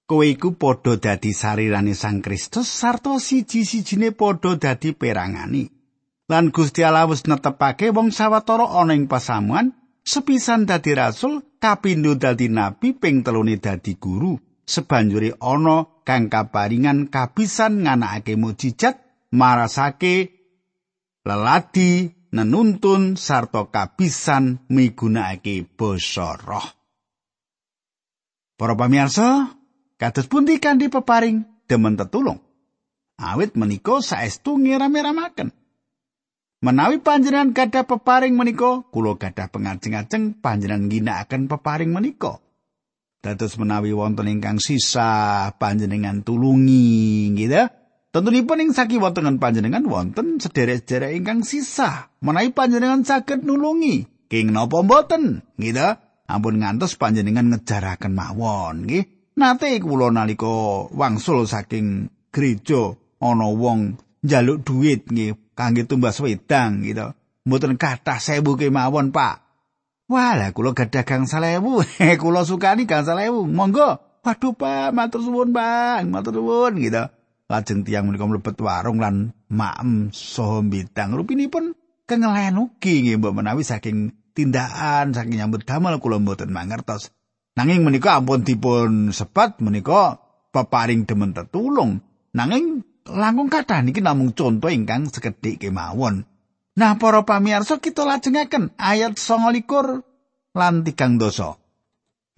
Kowe 0.09 0.25
iku 0.25 0.57
padha 0.57 0.97
dadi 0.97 1.31
sarirane 1.31 1.93
Sang 1.93 2.19
Kristus 2.19 2.67
sarta 2.67 3.15
siji-sijine 3.17 4.11
padha 4.11 4.57
dadi 4.57 4.91
perangane. 4.91 5.79
lan 6.29 6.53
Gusti 6.53 6.85
Allah 6.85 7.09
wis 7.09 7.25
netepake 7.25 7.89
wong 7.89 8.13
sawetara 8.13 8.69
ana 8.77 8.93
ing 8.93 9.09
pasamuan 9.09 9.73
sepisan 10.05 10.69
dadi 10.69 10.93
rasul 10.93 11.57
kapindho 11.57 12.13
dadi 12.13 12.47
nabi 12.53 12.93
ping 12.93 13.25
telune 13.25 13.57
dadi 13.57 13.97
guru 13.97 14.37
sebanjuri 14.61 15.33
ana 15.41 16.05
kang 16.05 16.29
kaparingan 16.29 17.09
kabisan 17.09 17.81
nganakake 17.81 18.37
mujizat 18.37 19.01
marasake 19.33 20.15
leladi 21.25 22.13
nenuntun 22.29 23.17
sarta 23.17 23.67
kabisan 23.69 24.65
migunakake 24.69 25.65
basa 25.77 26.37
roh. 26.37 26.67
Para 28.59 28.75
pamirsa, 28.75 29.55
kados 29.95 30.27
pundi 30.27 30.59
kanthi 30.59 30.91
peparing 30.91 31.47
demen 31.65 31.95
tetulung. 31.95 32.43
Awit 33.19 33.55
menika 33.55 33.99
saestu 34.03 34.59
ngiram-iramaken. 34.59 35.51
Menawi 36.59 36.99
panjenengan 36.99 37.55
gadah 37.55 37.87
peparing 37.87 38.35
menika, 38.35 38.83
kula 38.91 39.15
gadah 39.15 39.47
pengajeng-ajeng 39.47 40.43
panjenengan 40.43 40.91
ginakaken 40.91 41.47
peparing 41.47 41.91
menika. 41.95 42.43
Dados 43.23 43.55
menawi 43.55 43.95
wonten 43.95 44.27
ingkang 44.27 44.59
sisa 44.59 45.51
panjenengan 45.55 46.23
tulungi, 46.23 47.31
gitu. 47.35 47.78
Tentunipun 48.09 48.57
ing 48.65 48.73
sakiwatengan 48.73 49.37
panjenengan 49.37 49.85
wonten 49.85 50.41
sederek-sederek 50.41 51.13
ingkang 51.13 51.45
sisa. 51.45 52.09
Menawi 52.25 52.49
panjenengan 52.57 53.05
saged 53.05 53.45
nulungi, 53.45 54.25
king 54.25 54.49
napa 54.49 54.81
mboten, 54.81 55.45
gitu. 55.61 55.93
Ampun 56.25 56.57
ngantos 56.57 56.97
panjenengan 56.97 57.53
ngejaraken 57.53 58.13
mawon, 58.17 58.89
nggih. 58.89 59.05
Nate 59.37 59.77
kula 59.77 60.09
nalika 60.09 60.89
wangsul 60.89 61.45
saking 61.45 62.09
gereja 62.33 62.97
ana 63.21 63.47
wong 63.47 64.01
njaluk 64.25 64.65
dhuwit 64.65 65.05
nggih 65.07 65.37
kangge 65.53 65.85
tumbas 65.85 66.17
wedang 66.17 66.81
gitu. 66.81 67.13
Mboten 67.45 67.77
kathah 67.77 68.17
sewu 68.17 68.57
kemawon, 68.57 69.13
Pak. 69.13 69.35
Walah, 70.09 70.49
kula 70.49 70.73
gadah 70.73 71.05
gang 71.05 71.29
salewu. 71.29 71.85
kula 72.21 72.41
sukani 72.41 72.89
gang 72.89 73.05
salewu. 73.05 73.45
Monggo. 73.45 74.01
Waduh, 74.25 74.53
Pak, 74.57 74.97
matur 74.97 75.21
suwun, 75.21 75.53
Bang. 75.53 76.09
Matur 76.09 76.41
suwun 76.41 76.81
gitu. 76.81 77.05
Lajeng 77.49 77.81
tiang 77.81 78.05
menika 78.05 78.29
mlebet 78.29 78.61
warung 78.61 79.01
lan 79.01 79.33
maem 79.49 80.13
saha 80.13 80.61
bidang 80.61 81.17
rupinipun 81.17 81.73
kengelen 82.05 82.61
ugi 82.61 83.01
nggih 83.01 83.17
mbok 83.17 83.33
menawi 83.41 83.65
saking 83.65 84.13
tindakan 84.37 85.17
saking 85.17 85.41
nyambut 85.41 85.65
damel 85.65 85.97
kula 85.97 86.21
mboten 86.21 86.53
mangertos. 86.53 87.09
Nanging 87.57 87.83
menika 87.83 88.21
ampun 88.21 88.47
dipun 88.47 89.11
sebat 89.11 89.59
menika 89.59 90.21
peparing 90.55 91.03
demen 91.03 91.35
tetulung. 91.35 91.99
Nanging 92.31 92.87
langkung 93.09 93.51
kathah 93.51 93.83
niki 93.83 93.99
namung 93.99 94.31
contoh 94.31 94.71
ingkang 94.71 95.11
sekedhik 95.11 95.59
kemawon. 95.59 96.23
Nah, 96.79 96.95
para 96.95 97.27
pamirsa 97.27 97.83
kita 97.83 98.07
lajengaken 98.07 98.71
ayat 98.79 99.19
29 99.19 99.99
lan 100.55 100.73
3 100.87 101.19
dosa. 101.19 101.58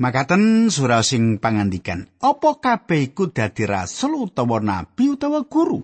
Makaten 0.02 0.74
surah 0.74 1.06
sing 1.06 1.38
pangandikan, 1.38 2.10
apa 2.26 2.58
kabeh 2.58 3.14
iku 3.14 3.30
dadi 3.30 3.70
rasul 3.70 4.18
utawa 4.18 4.58
nabi 4.58 5.14
utawa 5.14 5.46
guru? 5.46 5.78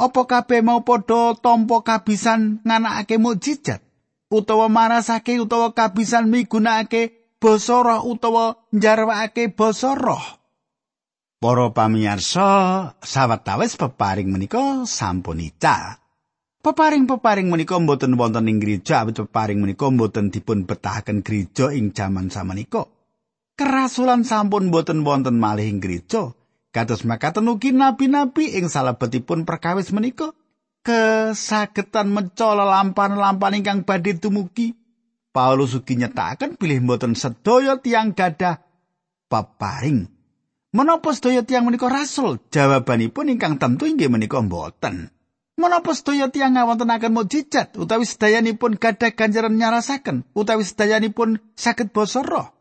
Apa 0.00 0.24
kabeh 0.24 0.64
mau 0.64 0.80
padha 0.80 1.36
tampa 1.36 1.84
kabisan 1.84 2.64
nganakake 2.64 3.20
mukjizat 3.20 3.84
utawa 4.32 4.72
marasake 4.72 5.36
utawa 5.36 5.76
kabisan 5.76 6.32
migunakake 6.32 7.36
basa 7.36 7.84
roh 7.84 8.08
utawa 8.08 8.56
njarwakake 8.72 9.52
basa 9.52 9.92
roh? 9.92 10.40
Para 11.44 11.68
pamirsa, 11.68 12.48
sawetawis 13.04 13.76
peparing 13.76 14.32
menika 14.32 14.88
sampun 14.88 15.44
ical. 15.44 16.07
Peparing-peparing 16.68 17.48
menika 17.48 17.80
mboten 17.80 18.20
wonten 18.20 18.44
ing 18.44 18.60
gereja, 18.60 19.00
awit 19.00 19.16
peparing 19.16 19.64
menika 19.64 19.88
mboten 19.88 20.28
dipun 20.28 20.68
betahaken 20.68 21.24
gereja 21.24 21.72
ing 21.72 21.96
jaman 21.96 22.28
samenika. 22.28 22.84
Kerasulan 23.56 24.20
sampun 24.20 24.68
mboten 24.68 25.00
wonten 25.00 25.40
malih 25.40 25.64
ing 25.64 25.80
gereja. 25.80 26.36
Kados 26.68 27.08
makaten 27.08 27.48
ugi 27.48 27.72
nabi-nabi 27.72 28.52
ing 28.60 28.68
salebetipun 28.68 29.48
perkawis 29.48 29.96
menika 29.96 30.36
kesagetan 30.84 32.12
meca 32.12 32.52
lampan-lampan 32.52 33.64
ingkang 33.64 33.88
badhe 33.88 34.20
dumugi. 34.20 34.76
Paulus 35.32 35.72
ugi 35.72 35.96
nyetaken 35.96 36.60
bilih 36.60 36.84
mboten 36.84 37.16
sedaya 37.16 37.80
tiang 37.80 38.12
gadah 38.12 38.60
peparing 39.32 40.04
Menapa 40.68 41.16
sedaya 41.16 41.40
tiyang 41.48 41.64
menika 41.64 41.88
rasul? 41.88 42.36
Jawabanipun 42.52 43.32
ingkang 43.32 43.56
tentu 43.56 43.88
inggih 43.88 44.12
menika 44.12 44.36
mboten. 44.44 45.08
Menapa 45.58 45.90
sedaya 45.90 46.30
tiyang 46.30 46.54
ngawontenaken 46.54 47.18
mukjizat 47.18 47.74
utawi 47.74 48.06
sedayanipun 48.06 48.78
gadah 48.78 49.10
ganjaran 49.10 49.58
nyarasaken 49.58 50.22
utawi 50.30 50.62
sedayanipun 50.62 51.42
saged 51.58 51.90
basa 51.90 52.22
roh? 52.22 52.54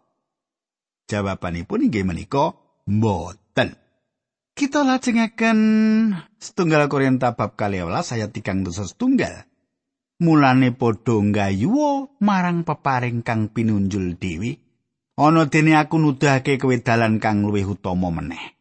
Jawabanipun 1.05 1.85
inggih 1.85 2.01
menika 2.01 2.57
mboten. 2.89 3.77
Kita 4.57 4.81
lajengaken 4.81 5.59
setunggal 6.41 6.89
Korinta 6.89 7.37
bab 7.37 7.53
12 7.53 7.85
ayat 7.93 8.33
3 8.33 8.65
dosa 8.65 8.89
setunggal. 8.89 9.45
Mulane 10.17 10.73
padha 10.73 11.21
nggayuwa 11.21 12.17
marang 12.25 12.65
peparing 12.65 13.21
kang 13.21 13.53
pinunjul 13.53 14.17
dewi 14.17 14.57
ana 15.21 15.45
dene 15.45 15.77
aku 15.77 16.01
nuduhake 16.01 16.57
kowe 16.57 16.73
dalan 16.81 17.21
kang 17.21 17.45
luwih 17.45 17.77
utama 17.77 18.09
meneh. 18.09 18.56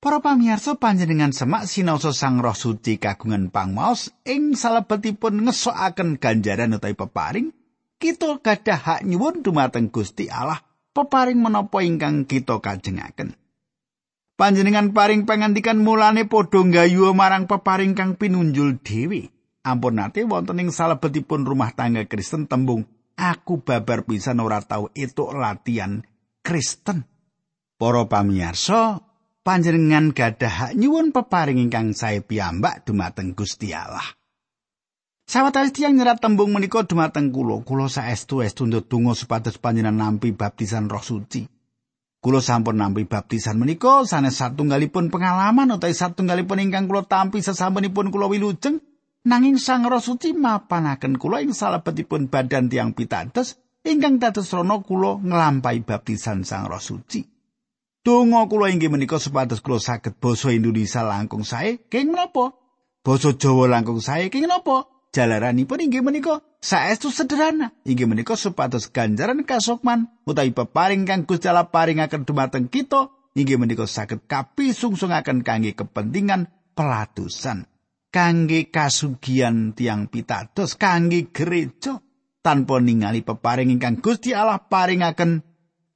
Para 0.00 0.24
pamirsa 0.24 0.80
panjenengan 0.80 1.28
semak 1.28 1.68
sinaosa 1.68 2.16
Sang 2.16 2.40
Roh 2.40 2.56
Suci 2.56 2.96
kagungan 2.96 3.52
pangmaos 3.52 4.08
ing 4.24 4.56
salebetipun 4.56 5.44
ngesokaken 5.44 6.16
ganjaran 6.16 6.72
utawi 6.72 6.96
peparing, 6.96 7.52
kita 8.00 8.40
gadah 8.40 8.80
hak 8.80 9.00
nyuwun 9.04 9.44
dumateng 9.44 9.92
Gusti 9.92 10.32
Allah 10.32 10.64
peparing 10.96 11.36
menapa 11.36 11.84
ingkang 11.84 12.24
kita 12.24 12.64
kajengaken. 12.64 13.36
Panjenengan 14.40 14.96
paring 14.96 15.28
pangandikan 15.28 15.84
mulane 15.84 16.24
padha 16.24 16.64
nggayuh 16.64 17.12
marang 17.12 17.44
peparing 17.44 17.92
kang 17.92 18.16
pinunjul 18.16 18.80
dhewe. 18.80 19.28
Ampun 19.68 20.00
nate 20.00 20.24
wonten 20.24 20.64
ing 20.64 20.72
salebetipun 20.72 21.44
rumah 21.44 21.76
tangga 21.76 22.08
Kristen 22.08 22.48
tembung 22.48 22.88
aku 23.20 23.60
babar 23.60 24.08
pisan 24.08 24.40
ora 24.40 24.64
tau 24.64 24.88
etuk 24.96 25.36
latihan 25.36 26.00
Kristen. 26.40 27.04
Para 27.76 28.08
pamirsa, 28.08 29.09
panjenengan 29.40 30.12
gadah 30.12 30.52
hak 30.52 30.72
nyuwun 30.76 31.12
peparing 31.12 31.58
ingkang 31.58 31.96
sae 31.96 32.20
piyambak 32.20 32.84
dumateng 32.84 33.32
Gusti 33.32 33.72
Allah. 33.72 34.04
Sawetawis 35.30 35.70
tiyang 35.70 35.94
nyerat 35.94 36.18
tembung 36.18 36.50
menika 36.50 36.82
dumateng 36.82 37.30
kula, 37.30 37.62
kula 37.62 37.86
saestu 37.86 38.42
estu 38.42 38.66
ndedonga 38.66 39.14
supados 39.14 39.62
panjenengan 39.62 40.18
nampi 40.18 40.34
baptisan 40.34 40.90
Roh 40.90 41.02
Suci. 41.02 41.46
Kula 42.18 42.42
sampun 42.42 42.76
nampi 42.76 43.06
baptisan 43.06 43.56
menika 43.56 44.02
sanes 44.04 44.36
satunggalipun 44.42 45.08
pengalaman 45.08 45.70
utawi 45.70 45.94
satunggalipun 45.94 46.60
ingkang 46.66 46.90
kula 46.90 47.06
tampi 47.06 47.40
sesampunipun 47.40 48.10
kula 48.10 48.26
wilujeng 48.26 48.82
Nanging 49.20 49.60
Sang 49.60 49.84
Roh 49.84 50.00
Suci 50.00 50.32
mapanaken 50.32 51.20
kula 51.20 51.44
ing 51.44 51.52
salebetipun 51.52 52.32
badan 52.32 52.72
tiang 52.72 52.96
pitados 52.96 53.60
ingkang 53.84 54.16
dados 54.16 54.48
rono 54.48 54.80
kula 54.80 55.20
nglampahi 55.20 55.84
baptisan 55.84 56.40
Sang 56.40 56.64
Roh 56.64 56.80
Suci. 56.80 57.39
Donga 58.00 58.48
kula 58.48 58.72
inggih 58.72 58.88
menika 58.88 59.20
supados 59.20 59.60
kula 59.60 59.76
saged 59.76 60.16
basa 60.16 60.48
Indonesia 60.56 61.04
langkung 61.04 61.44
sae, 61.44 61.84
keng 61.92 62.16
menapa? 62.16 62.56
Basa 63.04 63.36
Jawa 63.36 63.68
langkung 63.68 64.00
sae, 64.00 64.32
keng 64.32 64.48
menapa? 64.48 64.88
Jalaranipun 65.12 65.84
inggih 65.84 66.00
menika 66.00 66.40
saestu 66.64 67.12
sederhana. 67.12 67.76
Inggih 67.84 68.08
menika 68.08 68.40
supados 68.40 68.88
ganjaran 68.88 69.44
kasukman 69.44 70.08
utawi 70.24 70.54
peparing 70.54 71.04
kang 71.04 71.28
Gusti 71.28 71.50
Allah 71.50 71.68
paringaken 71.68 72.24
dumateng 72.24 72.72
kita 72.72 73.12
inggih 73.36 73.60
menika 73.60 73.84
saged 73.84 74.24
kapisungsungaken 74.24 75.44
kangge 75.44 75.76
kepentingan 75.76 76.48
pelatusan. 76.72 77.68
kangge 78.10 78.68
kasugian 78.68 79.72
tiang 79.72 80.10
pitados 80.10 80.74
kangge 80.74 81.30
gereja 81.30 82.02
tanpa 82.42 82.82
ningali 82.82 83.22
peparing 83.22 83.70
ingkang 83.70 84.02
Gusti 84.02 84.34
Allah 84.34 84.66
paringaken 84.66 85.49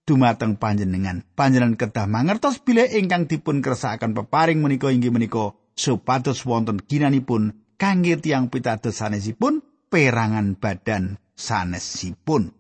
dumateng 0.05 0.61
panjenengan. 0.61 1.25
Panjenengan 1.35 1.81
kedah 1.81 2.07
mangertos 2.07 2.61
bilih 2.61 2.87
ingkang 2.93 3.27
dipun 3.27 3.65
kersakaken 3.65 4.13
peparing 4.13 4.61
menika 4.61 4.93
inggih 4.93 5.11
menika 5.11 5.57
supados 5.75 6.45
wonten 6.45 6.79
ginanipun 6.85 7.57
kangge 7.81 8.21
tiang 8.21 8.53
pitados 8.53 9.01
sanesipun 9.01 9.65
perangan 9.89 10.55
badan 10.61 11.19
sanesipun. 11.35 12.53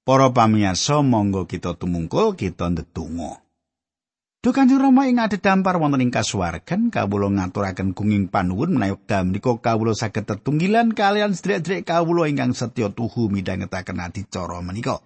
Para 0.00 0.32
pamirsa 0.32 1.04
monggo 1.04 1.44
kita 1.44 1.76
tumungkul 1.76 2.34
kita 2.34 2.72
ndedonga. 2.72 3.44
Duh 4.40 4.56
Kanjeng 4.56 4.80
Rama 4.80 5.04
ing 5.04 5.20
adhedhampar 5.20 5.76
wonten 5.76 6.00
ing 6.00 6.08
kasuwargan 6.08 6.88
kawula 6.88 7.28
ngaturaken 7.28 7.92
gunging 7.92 8.32
panuwun 8.32 8.72
menawi 8.72 8.96
wekdal 8.96 9.28
menika 9.28 9.52
kawula 9.60 9.92
saged 9.92 10.24
tetunggilan 10.24 10.96
kalian 10.96 11.36
sedherek-sedherek 11.36 11.84
kawula 11.84 12.24
ingkang 12.24 12.56
setya 12.56 12.88
tuhu 12.88 13.28
midhangetaken 13.28 14.00
adicara 14.00 14.64
menika. 14.64 15.04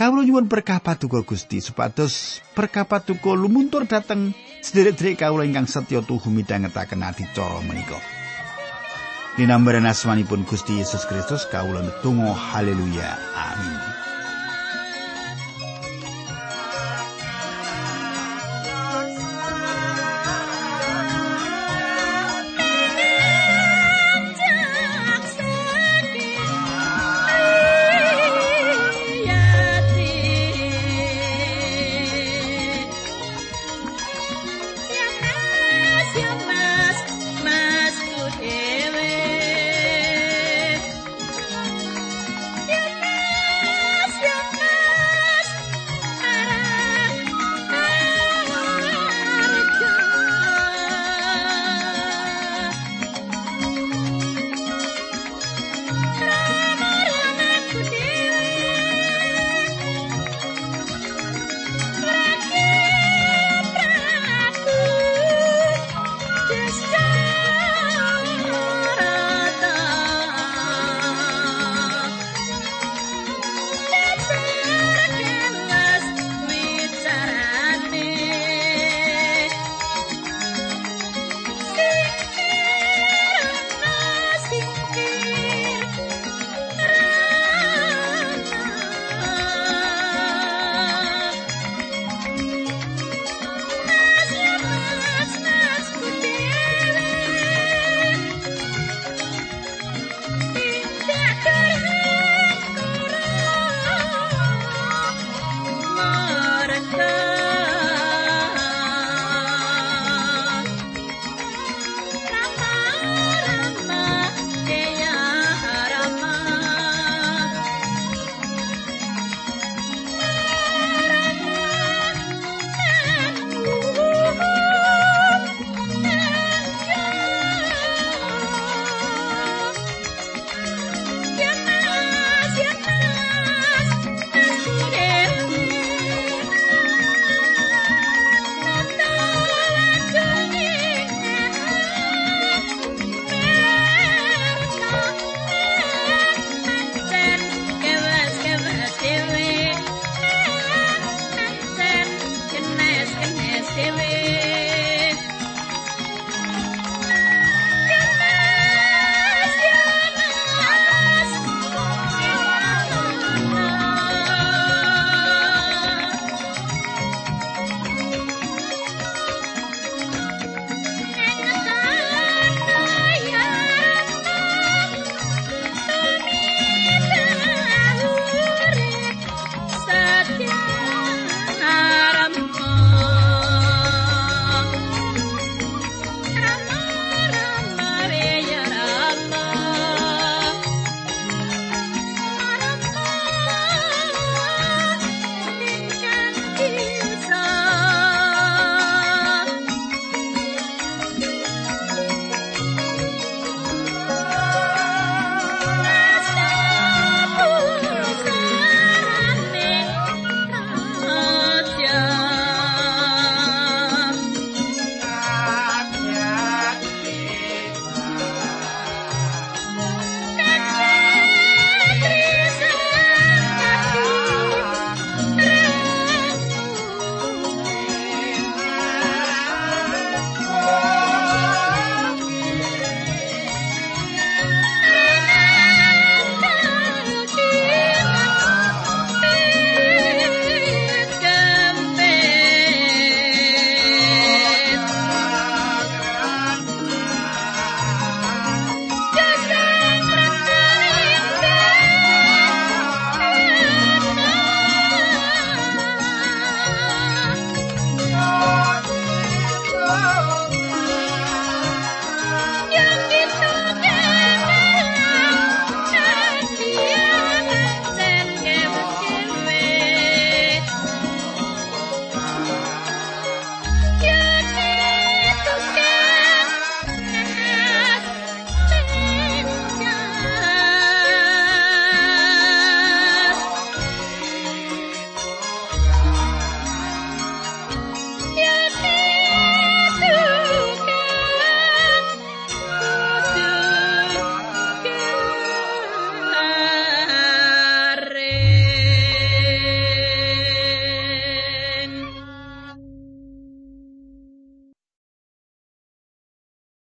Kawula 0.00 0.24
nyuwun 0.24 0.48
berkah 0.48 0.80
paduka 0.80 1.20
Gusti 1.20 1.60
supados 1.60 2.40
berkah 2.56 2.88
paduka 2.88 3.36
lumuntur 3.36 3.84
dhateng 3.84 4.32
sedherek-sedherek 4.64 5.20
kawula 5.20 5.44
ingkang 5.44 5.68
setya 5.68 6.00
tuhu 6.00 6.32
midhangetaken 6.32 7.04
adicara 7.04 7.60
menika. 7.60 8.00
Dinambaran 9.36 9.84
asmanipun 9.84 10.48
Gusti 10.48 10.80
Yesus 10.80 11.04
Kristus 11.04 11.44
kawula 11.52 11.84
netunggal 11.84 12.32
haleluya 12.32 13.12
amin. 13.36 13.89